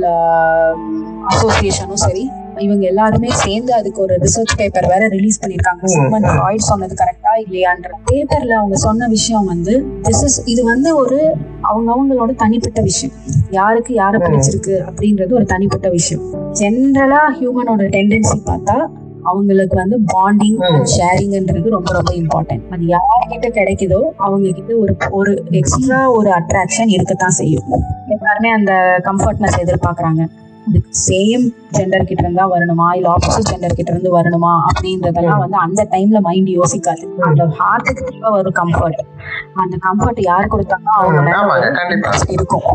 அசோசியேஷனும் 1.30 2.02
சரி 2.02 2.24
இவங்க 2.60 2.84
எல்லாருமே 2.86 3.28
சேர்ந்து 3.36 3.72
அதுக்கு 3.74 4.00
ஒரு 4.00 4.14
ரிசர்ச் 4.22 4.54
பேப்பர் 4.56 4.88
வேற 4.88 5.04
ரிலீஸ் 5.08 5.40
பண்ணிருக்காங்க 5.40 5.82
ம். 5.82 5.92
சிக்மண்ட் 5.92 6.28
ஃப்ராய்ட் 6.30 6.66
சொன்னது 6.66 6.94
கரெக்டா 6.94 7.32
இல்லையான்ற 7.42 7.92
பேப்பர்ல 8.06 8.52
அவங்க 8.56 8.76
சொன்ன 8.78 9.08
விஷயம் 9.08 9.46
வந்து 9.46 9.74
திஸ் 10.02 10.24
இஸ் 10.24 10.38
இது 10.46 10.64
வந்து 10.64 10.90
ஒரு 10.96 11.18
அவங்க 11.62 11.88
அவங்களோட 11.92 12.32
தனிப்பட்ட 12.36 12.80
விஷயம் 12.82 13.14
யாருக்கு 13.50 13.94
யாரை. 13.94 14.18
பிடிச்சிருக்கு 14.20 14.74
அப்படின்றது 14.88 15.32
ஒரு 15.32 15.46
தனிப்பட்ட 15.46 15.88
விஷயம் 15.90 16.24
ஜென்ரலா 16.60 17.22
ஹியூமனோட 17.38 17.86
டெண்டன்சி 17.90 18.38
பார்த்தா 18.46 18.76
அவங்களுக்கு 19.30 19.76
வந்து 19.80 19.96
பாண்டிங். 20.14 20.58
ஷேரிங்ன்றது 20.94 21.74
ரொம்ப 21.76 21.90
ரொம்ப 21.98 22.12
இம்பார்ட்டன்ட் 22.20 22.64
அது 22.74 22.86
யார்கிட்ட 22.94 23.48
கிடைக்குதோ 23.58 24.00
அவங்க 24.26 24.46
கிட்ட 24.58 24.72
ஒரு 24.82 24.94
ஒரு 25.10 25.32
எக்ஸ்ட்ரா 25.60 26.00
ஒரு 26.18 26.30
அட்ராக்ஷன் 26.38 26.94
இருக்கத்தான் 26.96 27.36
செய்யும். 27.40 27.66
எல்லாருமே 28.16 28.50
அந்த 28.58 28.72
கம்ஃபர்ட்னஸ் 29.08 29.60
எதிர்பார்க்கறாங்க. 29.64 30.22
அதுக்கு 30.66 30.90
சேம் 31.06 31.44
ஜெண்டர் 31.76 32.06
கிட்ட 32.08 32.22
இருந்தா 32.24 32.44
வரணுமா? 32.52 32.88
இல்ல 32.96 33.06
ஆப்போசிட் 33.12 33.48
ஜெண்டர் 33.50 33.76
கிட்ட 33.78 33.90
இருந்து 33.92 34.10
வரணுமா? 34.18 34.52
அப்படின்றதெல்லாம் 34.68 35.42
வந்து 35.44 35.58
அந்த 35.64 35.86
டைம்ல 35.94 36.20
மைண்ட் 36.26 36.50
யோசிக்காது. 36.58 37.04
அந்த 37.28 37.44
ஹார்ட்டுக்கு 37.58 38.04
தேவை 38.10 38.34
ஒரு 38.42 38.52
கம்ஃபர்ட் 38.60 39.00
அந்த 39.62 39.76
கம்ஃபர்ட் 39.86 40.20
யார் 40.30 40.52
கொடுத்தாலும் 40.54 40.94
அவங்க 40.98 41.18
இருக்கும். 42.36 42.68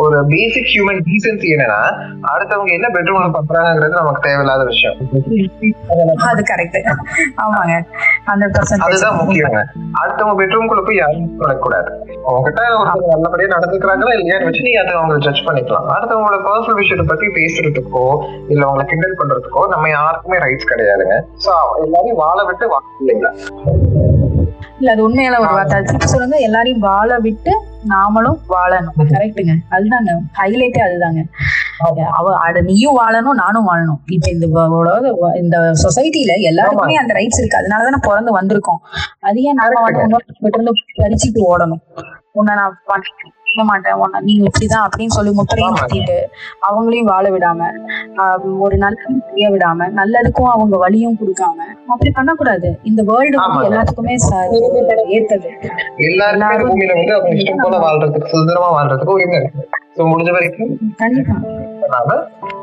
ஒரு 0.00 0.18
பேசிக் 0.32 0.68
ஹியூமன் 0.72 1.00
டீசன்சி 1.06 1.48
என்னன்னா 1.54 1.80
அடுத்தவங்க 2.32 2.70
என்ன 2.76 2.86
பெட்ரூம்ல 2.94 3.26
பண்றாங்கிறது 3.34 3.94
நமக்கு 4.00 4.20
தேவையில்லாத 4.26 4.62
விஷயம். 4.70 4.96
அது 6.28 6.42
கரெக்ட் 6.50 6.78
ஆமாங்க. 7.44 7.74
அதுதான் 8.86 9.18
முக்கியங்க. 9.20 9.60
அடுத்தவங்க 10.00 10.34
பெட்ரூம்குள்ள 10.40 10.82
போய் 10.86 11.00
யாரும் 11.02 11.28
தொடக்கூடாது. 11.42 11.90
உங்ககிட்ட 12.28 12.62
ஒருத்தவங்க 12.78 13.10
நல்லபடியா 13.14 13.50
நடந்துக்கிறாங்களா 13.56 14.14
இல்லையான்னு 14.18 14.48
வச்சு 14.48 14.66
நீங்க 14.68 14.80
அதை 14.84 14.94
அவங்களை 15.00 15.18
ஜட்ஜ் 15.26 15.44
பண்ணிக்கலாம். 15.48 15.88
அடுத்தவங்களோட 15.96 16.38
பர்சனல் 16.48 16.80
விஷயத்தை 16.82 17.06
பத்தி 17.12 17.28
பேசுறதுக்கோ 17.38 18.06
இல்ல 18.52 18.62
அவங்களை 18.68 18.86
கிண்டல் 18.92 19.18
பண்றதுக்கோ 19.20 19.64
நம்ம 19.74 19.90
யாருக்குமே 19.96 20.38
ரைட்ஸ் 20.46 20.70
கிடையாதுங்க. 20.72 21.18
சோ 21.46 21.52
எல்லாரையும் 21.84 22.20
வாழ 22.24 22.38
விட்டு 22.50 22.68
வாழ 22.74 22.82
இல்லைங்களா? 23.02 23.32
இல்ல 24.78 24.92
அது 24.94 25.04
உண்மையான 25.08 25.38
ஒரு 25.42 25.54
வார்த்தை. 25.58 26.08
சொல்லுங்க 26.14 26.38
எல்லாரையும் 26.48 26.82
வாழ 26.88 27.18
விட்டு 27.26 27.52
நாமளும் 27.88 28.38
வாழணும். 28.48 28.96
கரெக்ட்டுங்க. 28.98 29.54
அதுதாங்க. 29.70 30.12
ஹைலைட்டே 30.38 30.80
அதுதாங்க. 30.88 31.20
அவ 32.10 32.36
அட 32.36 32.60
நீயும் 32.60 32.98
வாழணும் 32.98 33.34
நானும் 33.34 33.68
வாழணும். 33.68 34.00
இப்ப 34.06 34.30
இந்த 34.30 34.46
உலக 34.68 35.30
இந்த 35.34 35.72
சொசைட்டில 35.82 36.40
எல்லாருக்குமே 36.40 36.96
அந்த 36.96 37.14
ரைட்ஸ் 37.14 37.38
இருக்கு. 37.38 37.58
அதனாலதான் 37.58 38.08
பிறந்து 38.08 38.40
வந்திருக்கோம். 38.40 38.80
அது 39.20 39.42
ஏன் 39.42 39.54
நாம 39.54 39.80
வந்து 39.80 40.16
இருந்து 40.40 40.72
பறிச்சுட்டு 40.96 41.40
ஓடணும்? 41.48 41.82
உன்னை 42.32 42.54
நான் 42.54 42.78
பண்ண 43.52 43.64
மாட்டேன். 43.70 43.96
உன்னை 44.02 44.18
நீ 44.26 44.34
இப்படிதான் 44.46 44.84
அப்படின்னு 44.86 45.16
சொல்லி 45.16 45.32
முத்திரையும் 45.38 45.78
குத்திட்டு 45.80 46.18
அவங்களையும் 46.68 47.10
வாழ 47.12 47.24
விடாம 47.34 47.68
ஒரு 48.64 48.76
நல்லது 48.84 49.18
செய்ய 49.30 49.48
விடாம 49.54 49.88
நல்லதுக்கும் 50.00 50.52
அவங்க 50.54 50.76
வழியும் 50.84 51.18
கொடுக்காம 51.20 51.58
அப்படி 51.92 52.10
பண்ணக்கூடாது. 52.18 52.68
இந்த 52.90 53.00
வேர்ல்டு 53.10 53.38
வந்து. 53.42 53.68
எல்லாத்துக்குமே 53.70 54.16
ஏத்தது. 55.18 55.50
எல்லாருமே 56.08 56.08
இந்த 56.08 56.24
எல்லாரும் 56.34 56.70
பூமியில 56.70 56.96
வந்து 57.00 57.14
அவங்க 57.16 57.36
இஷ்டம் 57.38 57.62
போல 57.66 57.78
வாழ்றதுக்கு 57.86 58.32
சுதந்திரமா 58.34 58.70
வாழ்றதுக்கு 58.78 59.16
உரிமை 59.16 59.38
இருக்கு. 59.40 59.68
சோ 59.96 60.02
முடிஞ்ச 60.10 60.30
வரைக்கும் 60.36 60.72
அதனால 61.84 62.10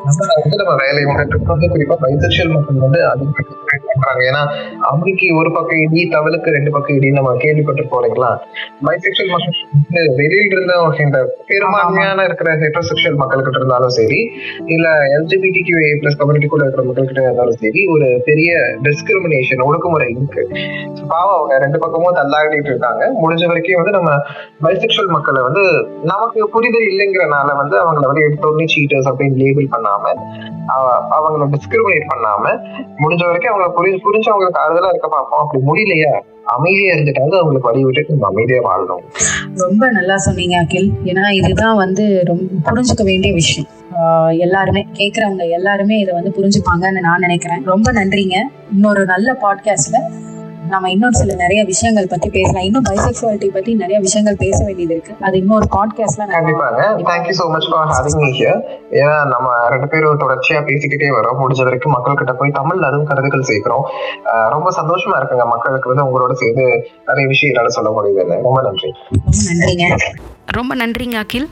நம்ம 0.06 0.28
வந்து 0.42 0.60
நம்ம 0.62 0.74
வேலையை 0.84 1.06
வந்துட்டு 1.10 1.52
வந்து 1.52 1.68
குறிப்பா 1.74 1.96
பைசெக்சுவல் 2.04 2.54
மக்கள் 2.56 2.84
வந்து 2.86 3.00
அதிகமாக 3.08 3.58
பண்றாங்க. 3.90 4.22
ஏன்னா 4.30 4.42
அம்பிக்கு 4.90 5.28
ஒரு 5.40 5.50
பக்கம் 5.56 5.82
இடி 5.86 6.02
தவளுக்கு 6.14 6.54
ரெண்டு 6.56 6.72
பக்கம் 6.76 6.96
இடி 6.98 7.10
நம்ம 7.18 7.34
கேள்விப்பட்டு 7.44 7.84
போறீங்களா 7.94 8.30
பைசெக்சுவல் 8.88 9.32
மக்கள் 9.34 9.58
வந்து 9.74 10.02
வெளியில 10.20 10.56
இருந்த 10.56 10.76
இந்த 11.06 11.20
பெரும்பான்மையான 11.52 12.26
இருக்கிற 12.30 12.50
ஹெட்ரோசெக்சுவல் 12.64 13.20
மக்கள்கிட்ட 13.24 13.62
இருந்தாலும் 13.62 13.94
சரி 14.00 14.20
இல்ல 14.76 14.88
எல்ஜிபிடி 15.18 15.62
கியூ 15.68 15.78
ஏ 15.88 15.92
பிளஸ் 16.02 16.20
கம்யூனிட்டிக்குள்ள 16.22 16.66
இருக்கிற 16.66 16.86
மக்கள்கிட்ட 16.90 17.24
இருந்தாலும் 17.28 17.60
சரி 17.64 17.84
ஒரு 17.96 18.08
பெரிய 18.30 18.50
டிஸ்கிரிமினேஷன் 18.88 19.66
ஒடுக்குமுறை 19.68 20.08
இருக்கு. 20.16 20.44
பாவம் 21.14 21.38
அவங்க 21.38 21.60
ரெண்டு 21.66 21.80
பக்கமும் 21.84 22.18
தள்ளாடிட்டு 22.22 22.72
இருக்காங்க. 22.74 23.04
முடிஞ்ச 23.24 23.44
வரைக்கும் 23.52 23.82
வந்து 23.82 23.96
நம்ம 24.00 24.12
பைசெக்சுவல் 24.66 25.14
மக்களை 25.18 25.44
வந்து 25.50 25.66
நமக்கு 26.14 26.50
புரிதல் 26.56 26.90
இல்லைங்கிறனால 27.20 27.56
வந்து 27.62 27.76
அவங்கள 27.82 28.06
வந்து 28.12 28.26
எடுத்தோடனே 28.28 28.66
சீட்டர்ஸ் 28.74 29.10
அப்படின்னு 29.10 29.40
லேபிள் 29.44 29.68
பண்ணாம 29.74 30.14
அவங்கள 31.18 31.48
டிஸ்கிரிமினேட் 31.56 32.10
பண்ணாம 32.12 32.44
முடிஞ்ச 33.02 33.24
வரைக்கும் 33.30 33.52
அவங்கள 33.52 33.70
புரிஞ்சு 33.78 34.00
புரிஞ்சவங்களுக்கு 34.08 34.62
ஆறுதலா 34.64 34.92
இருக்க 34.94 35.08
பார்ப்போம். 35.08 35.42
அப்படி 35.44 35.60
முடியலையா 35.70 36.14
அமைதியா 36.56 36.92
இருந்துட்டாங்க 36.94 37.34
அவங்களுக்கு 37.40 37.70
வழி 37.70 37.82
விட்டு 37.86 38.06
நம்ம 38.10 38.28
அமைதியா 38.28 38.60
வாழணும். 38.68 39.04
ரொம்ப 39.64 39.84
நல்லா 39.98 40.16
சொன்னீங்க 40.28 40.56
அகில். 40.64 40.90
ஏன்னா 41.04 41.30
இதுதான் 41.40 41.78
வந்து 41.84 42.06
ரொம்ப 42.30 42.48
புரிஞ்சுக்க 42.68 43.04
வேண்டிய 43.04 43.34
விஷயம். 43.34 43.70
எல்லாருமே 44.46 44.82
கேட்கறவங்க 45.00 45.44
எல்லாருமே 45.58 45.96
இதை 46.04 46.14
வந்து 46.18 46.32
புரிஞ்சுப்பாங்கன்னு 46.38 47.06
நான் 47.08 47.24
நினைக்கிறேன். 47.26 47.62
ரொம்ப 47.74 47.92
நன்றிங்க. 47.92 48.38
இன்னொரு 48.74 49.04
நல்ல 49.14 49.30
பாட்காஸ்ட்ல 49.44 50.00
நம்ம 50.74 50.90
இன்னும் 50.94 51.18
சில 51.20 51.36
நிறைய 51.42 51.62
விஷயங்கள் 51.70 52.08
பத்தி 52.14 52.30
பேசலாம். 52.36 52.66
இன்னும் 52.68 52.86
பைசெக்சுவாலிட்டி 52.90 53.48
பத்தி 53.56 53.72
நிறைய 53.82 54.00
விஷயங்கள் 54.06 54.38
பேச 54.44 54.58
வேண்டியது 54.68 54.94
இருக்கு. 54.96 55.14
அது 55.28 55.38
இன்னொரு 55.42 55.68
பாட்காஸ்ட்ல 55.76 56.28
கண்டிப்பாங்க 56.36 56.82
thank you 57.10 57.36
so 57.40 57.48
much 57.56 57.68
for 57.72 57.92
having 57.94 58.20
me 58.24 58.30
here 58.40 58.62
ஏன்னா 59.02 59.18
நம்ம 59.34 59.48
ரெண்டு 59.74 59.88
பேரும் 59.94 60.22
தொடர்ச்சியா 60.24 60.60
பேசிக்கிட்டே 60.70 61.10
வரோம். 61.18 61.40
முடிஞ்ச 61.42 61.64
வரைக்கும் 61.68 61.96
மக்கள் 61.98 62.20
கிட்ட 62.22 62.34
போய் 62.40 62.56
தமிழ்ல 62.60 62.90
அதுவும் 62.90 63.10
கருத்துக்கள் 63.12 63.48
சேர்க்கிறோம். 63.52 63.86
ரொம்ப 64.56 64.70
சந்தோஷமா 64.80 65.16
இருக்குங்க. 65.20 65.48
மக்களுக்கு 65.56 65.92
வந்து 65.94 66.08
உங்களோட 66.08 66.34
சேர்ந்து 66.44 66.66
நிறைய 67.08 67.26
விஷயம் 67.34 67.76
சொல்ல 67.78 67.90
முடியுது 67.98 68.42
ரொம்ப 68.48 68.60
நன்றி. 68.62 68.92
ரொம்ப 69.12 69.40
நன்றிங்க. 69.50 69.88
ரொம்ப 70.58 70.76
நன்றிங்க 70.82 71.18
அகில். 71.24 71.50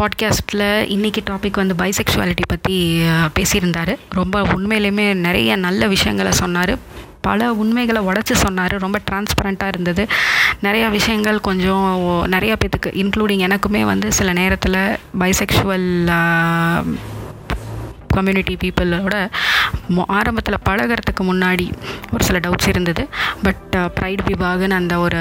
பாட்காஸ்ட்டில் 0.00 0.68
இன்றைக்கி 0.94 1.20
டாபிக் 1.30 1.60
வந்து 1.60 1.74
பைசெக்சுவாலிட்டி 1.82 2.44
பற்றி 2.48 2.76
பேசியிருந்தார். 3.38 3.92
ரொம்ப 4.18 4.42
உண்மையிலுமே 4.54 5.06
நிறைய 5.26 5.56
நல்ல 5.56 5.86
விஷயங்களை 5.94 6.32
சொன்னார். 6.42 6.74
பல 7.28 7.50
உண்மைகளை 7.62 8.00
உடச்சி 8.08 8.34
சொன்னார். 8.44 8.74
ரொம்ப 8.84 8.98
டிரான்ஸ்பரண்ட்டாக 9.08 9.72
இருந்தது. 9.74 10.04
நிறையா 10.66 10.88
விஷயங்கள் 10.98 11.46
கொஞ்சம் 11.48 11.86
நிறையா 12.34 12.54
பேத்துக்கு 12.60 12.90
இன்க்ளூடிங் 13.02 13.44
எனக்குமே 13.48 13.82
வந்து 13.92 14.08
சில 14.18 14.32
நேரத்தில் 14.40 14.80
பைசெக்ஷுவல் 15.20 15.88
கம்யூனிட்டி 18.16 18.54
பீப்புளோட 18.62 19.16
ஆரம்பத்தில் 20.18 20.64
பழகிறதுக்கு 20.68 21.22
முன்னாடி 21.28 21.66
ஒரு 22.12 22.22
சில 22.28 22.38
டவுட்ஸ் 22.44 22.70
இருந்தது. 22.72 23.02
பட் 23.42 23.76
ப்ரைட் 23.98 24.22
விபாகுன்னு 24.28 24.78
அந்த 24.80 24.94
ஒரு 25.06 25.20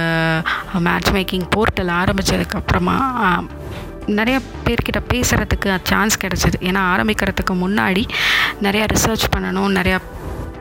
மேட்ச் 0.87 1.11
மேக்கிங் 1.15 1.47
போர்ட்டல் 1.55 1.91
ஆரம்பித்ததுக்கப்புறமா 2.01 2.97
நிறைய 4.19 4.37
பேர்கிட்ட 4.65 4.99
பேசுகிறதுக்கு 5.13 5.69
சான்ஸ் 5.83 6.19
கிடச்சிது. 6.23 6.57
ஏன்னா 6.69 6.81
ஆரம்பிக்கிறதுக்கு 6.93 7.53
முன்னாடி 7.63 8.03
நிறையா 8.65 8.85
ரிசர்ச் 8.93 9.25
பண்ணணும் 9.35 9.75
நிறையா 9.79 9.99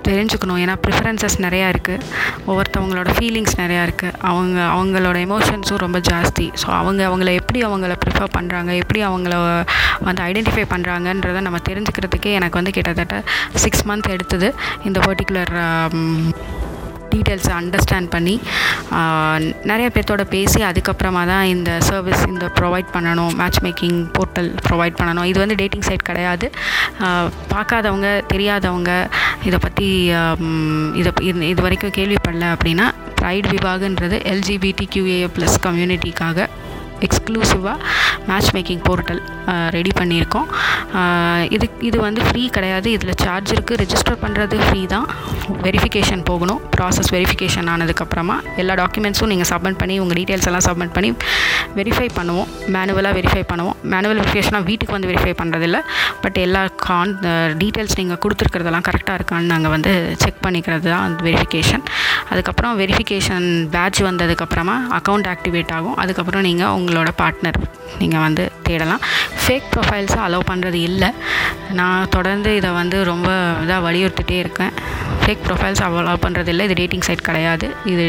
தெரிஞ்சுக்கணும். 0.09 0.61
ஏன்னா 0.64 0.75
ப்ரிஃபரன்சஸ் 0.85 1.37
நிறையா 1.47 1.66
இருக்குது 1.75 2.03
ஒவ்வொருத்தவங்களோட 2.49 3.09
ஃபீலிங்ஸ் 3.16 3.57
நிறையா 3.62 3.83
இருக்குது 3.88 4.14
அவங்க 4.31 4.59
அவங்களோட 4.77 5.16
எமோஷன்ஸும் 5.27 5.83
ரொம்ப 5.87 5.99
ஜாஸ்தி. 6.11 6.47
ஸோ 6.62 6.69
அவங்க 6.81 7.03
அவங்கள 7.11 7.33
எப்படி 7.40 7.61
அவங்கள 7.69 7.95
ப்ரிஃபர் 8.05 8.35
பண்ணுறாங்க 8.38 8.71
எப்படி 8.83 9.03
அவங்கள 9.11 9.35
வந்து 10.09 10.23
ஐடென்டிஃபை 10.29 10.66
பண்ணுறாங்கன்றதை 10.75 11.42
நம்ம 11.49 11.61
தெரிஞ்சுக்கிறதுக்கே 11.71 12.33
எனக்கு 12.40 12.59
வந்து 12.61 12.75
கிட்டத்தட்ட 12.79 13.23
சிக்ஸ் 13.64 13.87
மந்த் 13.90 14.14
எடுத்தது. 14.16 14.51
இந்த 14.90 14.99
பர்டிகுலர் 15.09 15.55
டீட்டெயில்ஸை 17.12 17.53
அண்டர்ஸ்டாண்ட் 17.61 18.11
பண்ணி 18.14 18.35
நிறைய 19.71 19.87
பேர்த்தோட 19.95 20.25
பேசி 20.35 20.61
அதுக்கப்புறமா 20.71 21.23
தான் 21.33 21.45
இந்த 21.55 21.71
சர்வீஸ் 21.88 22.23
இந்த 22.33 22.49
ப்ரொவைட் 22.59 22.90
பண்ணணும் 22.97 23.33
மேட்ச் 23.40 23.61
மேக்கிங் 23.66 23.99
போர்ட்டல் 24.16 24.51
ப்ரொவைட் 24.69 24.99
பண்ணணும். 25.01 25.27
இது 25.31 25.38
வந்து 25.45 25.59
டேட்டிங் 25.62 25.87
சைட் 25.88 26.09
கிடையாது. 26.11 26.49
பார்க்காதவங்க 27.55 28.11
தெரியாதவங்க 28.33 28.92
இதை 29.49 29.59
பற்றி 29.66 29.88
இதை 31.01 31.12
இது 31.53 31.61
வரைக்கும் 31.66 31.97
கேள்விப்படல 31.99 32.47
அப்படின்னா 32.57 32.87
ப்ரைட் 33.21 33.49
விபாகன்றது 33.55 34.16
எல்ஜிபிடி 34.33 34.87
கியூஏ 34.95 35.19
ப்ளஸ் 35.37 35.57
கம்யூனிட்டிக்காக 35.66 36.49
எக்ஸ்க்ளூசிவாக 37.07 37.79
மேட்ச் 38.29 38.53
மேக்கிங் 38.57 38.85
போர்ட்டல் 38.88 39.23
ரெடி 39.77 39.93
பண்ணியிருக்கோம். 39.99 40.49
இது 41.57 41.67
இது 41.89 41.97
வந்து 42.07 42.21
ஃப்ரீ 42.29 42.43
கிடையாது. 42.57 42.89
இதில் 42.97 43.15
சார்ஜ் 43.25 43.53
இருக்குது 43.55 43.81
ரெஜிஸ்டர் 43.83 44.19
பண்ணுறது 44.25 44.57
ஃப்ரீ 44.67 44.83
தான். 44.95 45.07
வெரிஃபிகேஷன் 45.67 46.23
போகணும். 46.31 46.61
ப்ராசஸ் 46.77 47.11
வெரிஃபிகேஷன் 47.17 47.69
ஆனதுக்கப்புறமா 47.75 48.37
எல்லா 48.63 48.75
டாக்குமெண்ட்ஸும் 48.83 49.31
நீங்கள் 49.33 49.51
சப்மிட் 49.53 49.79
பண்ணி 49.83 49.97
உங்கள் 50.05 50.19
டீட்டெயில்ஸ் 50.21 50.49
எல்லாம் 50.51 50.67
சப்மிட் 50.69 50.95
பண்ணி 50.97 51.11
வெரிஃபை 51.79 52.09
பண்ணுவோம். 52.19 52.49
மேனுவலாக 52.77 53.15
வெரிஃபை 53.19 53.43
பண்ணுவோம். 53.53 53.77
மேனுவல் 53.93 54.21
வெரிஃபிகேஷனாக 54.21 54.65
வீட்டுக்கு 54.71 54.97
வந்து 54.97 55.11
வெரிஃபை 55.13 55.35
பண்ணுறதில்ல 55.41 55.79
பட் 56.25 56.39
எல்லா 56.47 56.63
கான் 56.87 57.15
டீட்டெயில்ஸ் 57.63 57.97
நீங்கள் 58.01 58.21
கொடுத்துருக்கிறதெல்லாம் 58.25 58.87
கரெக்டாக 58.89 59.19
இருக்கான்னு 59.21 59.53
நாங்கள் 59.55 59.75
வந்து 59.77 59.93
செக் 60.23 60.43
பண்ணிக்கிறது 60.47 60.87
தான் 60.93 61.05
அந்த 61.09 61.21
வெரிஃபிகேஷன் 61.29 61.85
அதுக்கப்புறம் 62.31 62.75
வெரிஃபிகேஷன் 62.83 63.49
பேட்ச் 63.75 64.01
வந்ததுக்கப்புறமா 64.09 64.77
அக்கௌண்ட் 64.99 65.29
ஆக்டிவேட் 65.35 65.73
ஆகும். 65.79 65.97
அதுக்கப்புறம் 66.03 66.45
நீங்கள் 66.49 66.75
உங்களோட 66.79 67.11
பார்ட்னர் 67.23 67.59
நீங்கள் 68.01 68.25
வந்து 68.27 68.45
தேடலாம். 68.69 69.03
ஃபேக் 69.43 69.69
ப்ரொஃபைல்ஸை 69.75 70.21
அலோவ் 70.27 70.47
பண்ணுறது 70.51 70.79
இல்லை. 70.91 71.11
நான் 71.79 72.11
தொடர்ந்து 72.17 72.51
இதை 72.61 72.71
வந்து 72.81 72.99
ரொம்ப 73.13 73.29
இதாக 73.65 73.81
வலியுறுத்திட்டே 73.89 74.39
இருக்கேன். 74.45 74.73
ஃபேக் 75.23 75.45
ப்ரொஃபைல்ஸ் 75.47 75.83
அலோவ் 75.87 76.23
பண்ணுறது 76.27 76.51
இல்லை. 76.53 76.65
இது 76.69 76.77
டேட்டிங் 76.81 77.07
சைட் 77.09 77.27
கிடையாது. 77.29 77.69
இது 77.93 78.07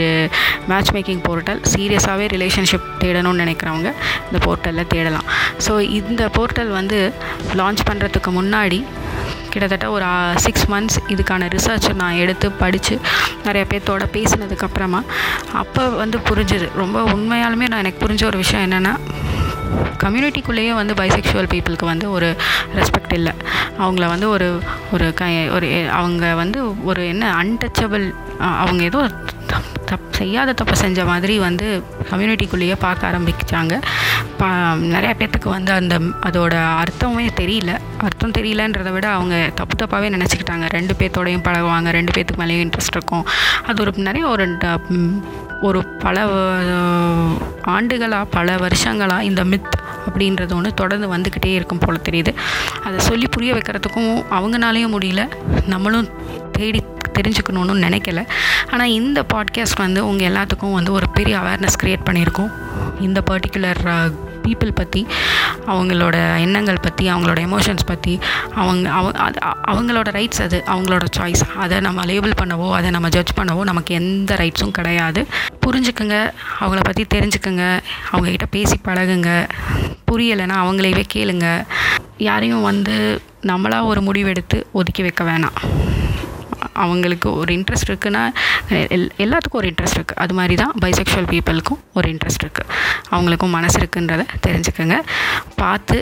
மேட்ச் 0.71 0.91
மேக்கிங் 0.97 1.23
போர்ட்டல் 1.27 1.61
சீரியஸாகவே 1.73 2.25
ரிலேஷன்ஷிப் 2.35 2.87
தேடணும்னு 3.03 3.43
நினைக்கிறவங்க 3.45 3.89
இந்த 4.27 4.39
போர்ட்டலில் 4.45 4.91
தேடலாம். 4.93 5.27
ஸோ 5.67 5.73
இந்த 5.99 6.23
போர்ட்டல் 6.37 6.71
வந்து 6.79 6.99
லான்ச் 7.61 7.83
பண்ணுறதுக்கு 7.89 8.31
முன்னாடி 8.39 8.79
கிட்டத்தட்ட 9.51 9.87
ஒரு 9.95 10.07
சிக்ஸ் 10.45 10.65
மந்த்ஸ் 10.71 10.97
இதுக்கான 11.13 11.45
ரிசர்ச்சை 11.53 11.91
நான் 12.01 12.19
எடுத்து 12.23 12.47
படித்து 12.61 12.95
நிறைய 13.45 13.63
பேர்த்தோட 13.71 14.05
பேசினதுக்கப்புறமா 14.15 14.99
அப்போ 15.61 15.83
வந்து 16.01 16.17
புரிஞ்சுது. 16.29 16.67
ரொம்ப 16.81 16.97
உண்மையாலுமே 17.13 17.67
நான் 17.71 17.83
எனக்கு 17.83 18.03
புரிஞ்ச 18.03 18.23
ஒரு 18.31 18.39
விஷயம் 18.43 18.65
என்னென்னா 18.67 18.93
கம்யூனிட்டிக்குள்ளேயே 20.03 20.73
வந்து 20.73 20.93
பைசெக்ஷுவல் 20.93 21.51
பீப்புளுக்கு 21.53 21.85
வந்து 21.93 22.07
ஒரு 22.11 22.29
ரெஸ்பெக்ட் 22.75 23.15
இல்லை. 23.19 23.33
அவங்கள 23.79 24.05
வந்து 24.13 24.29
ஒரு 24.35 24.47
ஒரு 24.93 25.07
க 25.19 25.25
ஒரு 25.55 25.69
அவங்க 26.01 26.33
வந்து 26.41 26.59
ஒரு 26.89 27.01
என்ன 27.07 27.25
அன்டச்சபிள் 27.43 28.05
அவங்க 28.63 28.83
ஏதோ 28.83 29.01
தப் 29.89 30.15
செய்யாத 30.17 30.53
தப்பு 30.59 30.75
செஞ்ச 30.75 31.01
மாதிரி 31.09 31.35
வந்து 31.39 31.67
கம்யூனிட்டிக்குள்ளேயே 32.09 32.75
பார்க்க 32.79 33.09
ஆரம்பிச்சாங்க. 33.09 33.73
பா 34.39 34.47
நிறையா 34.93 35.13
பேர்த்துக்கு 35.19 35.49
வந்து 35.55 35.71
அந்த 35.71 35.95
அதோட 36.27 36.53
அர்த்தமே 36.81 37.27
தெரியல. 37.39 37.73
அர்த்தம் 38.05 38.35
தெரியலன்றதை 38.37 38.91
விட 38.95 39.07
அவங்க 39.17 39.35
தப்பு 39.59 39.75
தப்பாகவே 39.81 40.09
நினச்சிக்கிட்டாங்க. 40.15 40.67
ரெண்டு 40.77 40.95
பேர்த்தோடையும் 40.99 41.45
பழகுவாங்க 41.47 41.91
ரெண்டு 41.97 42.13
பேர்த்துக்கு 42.15 42.41
மேலேயும் 42.43 42.65
இன்ட்ரெஸ்ட் 42.67 42.97
இருக்கும். 42.97 43.25
அது 43.67 43.81
ஒரு 43.83 43.93
நிறைய 44.09 44.25
ஒரு 44.27 44.45
ஒரு 45.61 45.85
பல 45.85 46.25
ஆண்டுகளாக 47.61 48.25
பல 48.25 48.57
வருஷங்களாக 48.57 49.23
இந்த 49.23 49.43
மித் 49.43 49.79
அப்படின்றது 50.09 50.53
ஒன்று 50.53 50.73
தொடர்ந்து 50.73 51.17
வந்துக்கிட்டே 51.17 51.53
இருக்கும் 51.53 51.77
போல் 51.77 52.01
தெரியுது. 52.09 52.35
அதை 52.83 52.99
சொல்லி 52.99 53.27
புரிய 53.27 53.53
வைக்கிறதுக்கும் 53.53 54.23
அவங்களாலேயும் 54.31 54.95
முடியல. 54.99 55.27
நம்மளும் 55.65 56.09
தேடி 56.51 56.83
தெரிஞ்சுக்கணுன்னு 57.19 57.83
நினைக்கல. 57.85 58.27
ஆனால் 58.71 58.89
இந்த 58.89 59.25
பாட்காஸ்ட் 59.33 59.77
வந்து 59.77 60.07
உங்கள் 60.07 60.33
எல்லாத்துக்கும் 60.33 60.73
வந்து 60.73 60.91
ஒரு 60.91 61.09
பெரிய 61.09 61.37
அவேர்னஸ் 61.37 61.83
க்ரியேட் 61.83 62.05
பண்ணியிருக்கோம். 62.09 62.51
இந்த 63.01 63.23
பர்டிகுலர் 63.29 64.13
பீப்புள் 64.47 64.71
பற்றி 64.81 65.01
அவங்களோட 65.67 66.15
எண்ணங்கள் 66.39 66.81
பற்றி 66.81 67.05
அவங்களோட 67.11 67.39
எமோஷன்ஸ் 67.47 67.85
பற்றி 67.85 68.13
அவங்க 68.55 68.89
அவ 68.89 69.11
அது 69.27 69.39
அவங்களோட 69.71 70.09
ரைட்ஸ் 70.17 70.41
அது 70.41 70.57
அவங்களோட 70.67 71.05
சாய்ஸ் 71.17 71.43
அதை 71.55 71.79
நம்ம 71.79 72.05
லேபிள் 72.05 72.37
பண்ணவோ 72.41 72.67
அதை 72.71 72.89
நம்ம 72.89 73.09
ஜட்ஜ் 73.09 73.33
பண்ணவோ 73.39 73.63
நமக்கு 73.63 73.93
எந்த 73.95 74.35
ரைட்ஸும் 74.35 74.75
கிடையாது. 74.79 75.21
புரிஞ்சுக்குங்க 75.65 76.17
அவங்கள 76.59 76.81
பற்றி 76.83 77.05
தெரிஞ்சுக்குங்க 77.15 77.63
அவங்கக்கிட்ட 78.11 78.47
பேசி 78.49 78.77
பழகுங்க. 78.87 79.31
புரியலைன்னா 80.11 80.57
அவங்களையவே 80.63 81.03
கேளுங்க. 81.15 81.47
யாரையும் 82.17 82.61
வந்து 82.61 83.21
நம்மளாக 83.47 83.89
ஒரு 83.91 84.01
முடிவெடுத்து 84.01 84.59
ஒதுக்கி 84.71 85.01
வைக்க 85.01 85.23
வேணாம். 85.23 85.57
அவங்களுக்கு 86.83 87.29
ஒரு 87.41 87.51
இன்ட்ரெஸ்ட் 87.57 87.89
இருக்குன்னா 87.91 88.23
எல் 88.95 89.07
எல்லாத்துக்கும் 89.25 89.61
ஒரு 89.61 89.69
இன்ட்ரெஸ்ட் 89.71 89.97
இருக்குது 89.99 90.21
அது 90.23 90.33
மாதிரி 90.39 90.55
தான் 90.63 90.73
பைசெக்ஷுவல் 90.83 91.29
பீப்புளுக்கும் 91.33 91.81
ஒரு 91.99 92.09
இன்ட்ரெஸ்ட் 92.13 92.43
இருக்குது 92.45 92.71
அவங்களுக்கும் 93.15 93.55
மனசு 93.57 93.77
இருக்குன்றத 93.81 94.25
தெரிஞ்சுக்கோங்க. 94.47 94.97
பார்த்து 95.61 95.97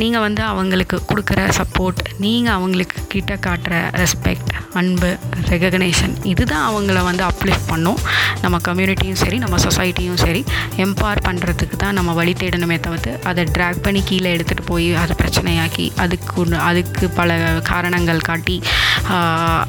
நீங்கள் 0.00 0.24
வந்து 0.26 0.42
அவங்களுக்கு 0.52 0.96
கொடுக்குற 1.10 1.40
சப்போர்ட் 1.58 2.00
நீங்கள் 2.24 2.54
அவங்களுக்கு 2.56 2.98
கிட்ட 3.12 3.32
காட்டுற 3.46 3.74
ரெஸ்பெக்ட் 4.02 4.50
அன்பு 4.80 5.10
ரெகக்னேஷன் 5.50 6.14
இதுதான் 6.32 6.64
அவங்கள 6.70 6.98
வந்து 7.08 7.24
அப்லிஃப்ட் 7.30 7.68
பண்ணும். 7.72 8.00
நம்ம 8.44 8.56
கம்யூனிட்டியும் 8.68 9.20
சரி 9.22 9.36
நம்ம 9.44 9.56
சொசைட்டியும் 9.66 10.20
சரி 10.24 10.42
எம்பவர் 10.84 11.22
பண்ணுறதுக்கு 11.28 11.76
தான் 11.84 11.96
நம்ம 11.98 12.12
வழி 12.20 12.32
தேடணுமே 12.42 12.78
தவிர்த்து 12.86 13.12
அதை 13.30 13.44
ட்ராக் 13.56 13.84
பண்ணி 13.86 14.00
கீழே 14.10 14.32
எடுத்துகிட்டு 14.36 14.66
போய் 14.72 14.88
அதை 15.02 15.14
பிரச்சனையாக்கி 15.22 15.86
அதுக்கு 16.04 16.42
அதுக்கு 16.68 17.06
பல 17.18 17.36
காரணங்கள் 17.70 18.26
காட்டி 18.28 18.56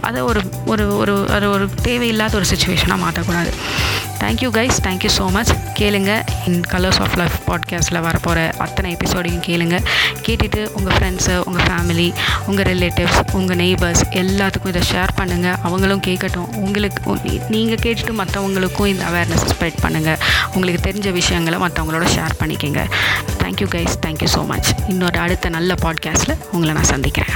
அதை 0.08 0.21
ஒரு 0.29 0.41
ஒரு 0.73 0.86
ஒரு 1.01 1.13
அது 1.36 1.45
ஒரு 1.55 1.65
தேவையில்லாத 1.88 2.36
ஒரு 2.39 2.47
சுச்சுவேஷனாக 2.51 2.99
மாற்றக்கூடாது 3.05 3.51
thank you 4.21 4.49
guys 4.58 4.77
thank you 4.86 5.10
so 5.17 5.25
much 5.36 5.51
கேளுங்க. 5.79 6.12
இன் 6.47 6.62
கலர்ஸ் 6.73 6.99
ஆஃப் 7.05 7.15
லைஃப் 7.19 7.36
பாட்காஸ்ட்டில் 7.47 7.99
வரப்போகிற 8.05 8.39
அத்தனை 8.65 8.89
எபிசோடையும் 8.95 9.43
கேளுங்க. 9.47 9.75
கேட்டுட்டு 10.25 10.62
உங்கள் 10.77 10.95
ஃப்ரெண்ட்ஸு 10.97 11.36
உங்கள் 11.47 11.65
ஃபேமிலி 11.67 12.08
உங்கள் 12.49 12.67
ரிலேட்டிவ்ஸ் 12.71 13.19
உங்கள் 13.39 13.60
நெய்பர்ஸ் 13.63 14.03
எல்லாத்துக்கும் 14.21 14.73
இதை 14.73 14.84
ஷேர் 14.91 15.13
பண்ணுங்கள் 15.19 15.58
அவங்களும் 15.67 16.03
கேட்கட்டும். 16.08 16.49
உங்களுக்கு 16.63 17.17
நீங்கள் 17.55 17.84
கேட்டுட்டு 17.86 18.15
மற்றவங்களுக்கும் 18.21 18.91
இந்த 18.93 19.05
அவேர்னஸ் 19.12 19.45
ஸ்ப்ரெட் 19.53 19.81
பண்ணுங்கள் 19.86 20.19
உங்களுக்கு 20.55 20.81
தெரிஞ்ச 20.89 21.12
விஷயங்களை 21.19 21.60
மற்றவங்களோட 21.65 22.08
ஷேர் 22.15 22.39
பண்ணிக்கோங்க. 22.41 22.84
Thank you 23.43 23.69
guys 23.75 23.97
thank you 24.05 24.31
so 24.38 24.43
much 24.53 24.71
இன்னொரு 24.93 25.19
அடுத்த 25.25 25.49
நல்ல 25.58 25.73
பாட்காஸ்ட்டில் 25.86 26.38
உங்களை 26.51 26.73
நான் 26.79 26.91
சந்திக்கிறேன். 26.93 27.36